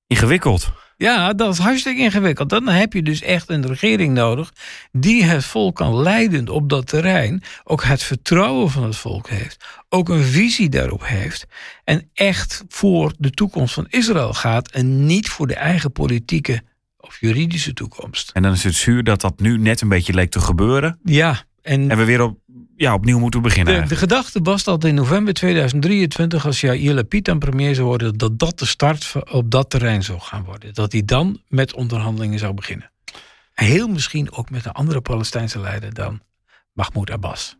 Ingewikkeld. 0.07 0.71
Ja, 0.97 1.33
dat 1.33 1.53
is 1.53 1.59
hartstikke 1.59 2.01
ingewikkeld. 2.01 2.49
Dan 2.49 2.67
heb 2.67 2.93
je 2.93 3.01
dus 3.01 3.21
echt 3.21 3.49
een 3.49 3.67
regering 3.67 4.13
nodig 4.13 4.53
die 4.91 5.23
het 5.23 5.45
volk 5.45 5.75
kan 5.75 6.01
leiden 6.01 6.49
op 6.49 6.69
dat 6.69 6.87
terrein. 6.87 7.43
Ook 7.63 7.83
het 7.83 8.03
vertrouwen 8.03 8.69
van 8.69 8.83
het 8.83 8.95
volk 8.95 9.29
heeft. 9.29 9.65
Ook 9.89 10.09
een 10.09 10.23
visie 10.23 10.69
daarop 10.69 11.05
heeft. 11.05 11.45
En 11.83 12.09
echt 12.13 12.63
voor 12.67 13.13
de 13.17 13.29
toekomst 13.29 13.73
van 13.73 13.85
Israël 13.89 14.33
gaat. 14.33 14.71
En 14.71 15.05
niet 15.05 15.29
voor 15.29 15.47
de 15.47 15.55
eigen 15.55 15.91
politieke 15.91 16.63
of 17.05 17.17
juridische 17.19 17.73
toekomst. 17.73 18.31
En 18.33 18.41
dan 18.41 18.51
is 18.51 18.63
het 18.63 18.73
zuur 18.73 19.03
dat 19.03 19.21
dat 19.21 19.39
nu 19.39 19.57
net 19.57 19.81
een 19.81 19.89
beetje 19.89 20.13
leek 20.13 20.31
te 20.31 20.39
gebeuren. 20.39 20.99
Ja, 21.03 21.43
en, 21.61 21.89
En 21.89 21.97
we 21.97 22.05
weer 22.05 22.21
op, 22.21 22.37
ja, 22.75 22.93
opnieuw 22.93 23.19
moeten 23.19 23.41
beginnen. 23.41 23.87
de, 23.87 23.95
gedachte 23.95 24.39
was 24.41 24.63
dat 24.63 24.83
in 24.83 24.95
november 24.95 25.33
2023, 25.33 26.45
als 26.45 26.61
Jair 26.61 26.93
Lapid 26.93 27.25
dan 27.25 27.39
premier 27.39 27.75
zou 27.75 27.87
worden, 27.87 28.17
dat 28.17 28.39
dat 28.39 28.59
de 28.59 28.65
start 28.65 29.13
op 29.31 29.51
dat 29.51 29.69
terrein 29.69 30.03
zou 30.03 30.19
gaan 30.19 30.43
worden. 30.43 30.73
Dat 30.73 30.91
hij 30.91 31.05
dan 31.05 31.41
met 31.47 31.73
onderhandelingen 31.73 32.39
zou 32.39 32.53
beginnen. 32.53 32.91
Heel 33.53 33.87
misschien 33.87 34.31
ook 34.31 34.49
met 34.49 34.65
een 34.65 34.71
andere 34.71 35.01
Palestijnse 35.01 35.59
leider 35.59 35.93
dan 35.93 36.21
Mahmoud 36.73 37.11
Abbas. 37.11 37.57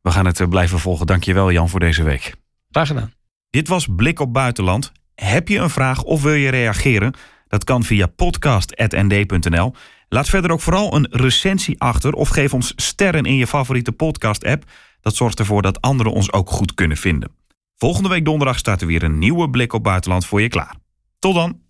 We 0.00 0.10
gaan 0.10 0.26
het 0.26 0.40
eh, 0.40 0.48
blijven 0.48 0.78
volgen. 0.78 1.06
Dankjewel 1.06 1.52
Jan 1.52 1.68
voor 1.68 1.80
deze 1.80 2.02
week. 2.02 2.34
Graag 2.70 2.86
gedaan. 2.86 3.12
Dit 3.50 3.68
was 3.68 3.86
Blik 3.96 4.20
op 4.20 4.32
Buitenland. 4.32 4.92
Heb 5.14 5.48
je 5.48 5.58
een 5.58 5.70
vraag 5.70 6.02
of 6.02 6.22
wil 6.22 6.32
je 6.32 6.48
reageren? 6.48 7.14
Dat 7.52 7.64
kan 7.64 7.84
via 7.84 8.06
podcast.nd.nl. 8.06 9.74
Laat 10.08 10.28
verder 10.28 10.50
ook 10.50 10.60
vooral 10.60 10.94
een 10.94 11.08
recensie 11.10 11.80
achter 11.80 12.12
of 12.12 12.28
geef 12.28 12.54
ons 12.54 12.72
sterren 12.76 13.24
in 13.24 13.36
je 13.36 13.46
favoriete 13.46 13.92
podcast-app. 13.92 14.64
Dat 15.00 15.16
zorgt 15.16 15.38
ervoor 15.38 15.62
dat 15.62 15.80
anderen 15.80 16.12
ons 16.12 16.32
ook 16.32 16.50
goed 16.50 16.74
kunnen 16.74 16.96
vinden. 16.96 17.30
Volgende 17.76 18.08
week 18.08 18.24
donderdag 18.24 18.58
staat 18.58 18.80
er 18.80 18.86
weer 18.86 19.02
een 19.02 19.18
nieuwe 19.18 19.50
Blik 19.50 19.72
op 19.72 19.82
Buitenland 19.82 20.26
voor 20.26 20.40
je 20.40 20.48
klaar. 20.48 20.76
Tot 21.18 21.34
dan! 21.34 21.60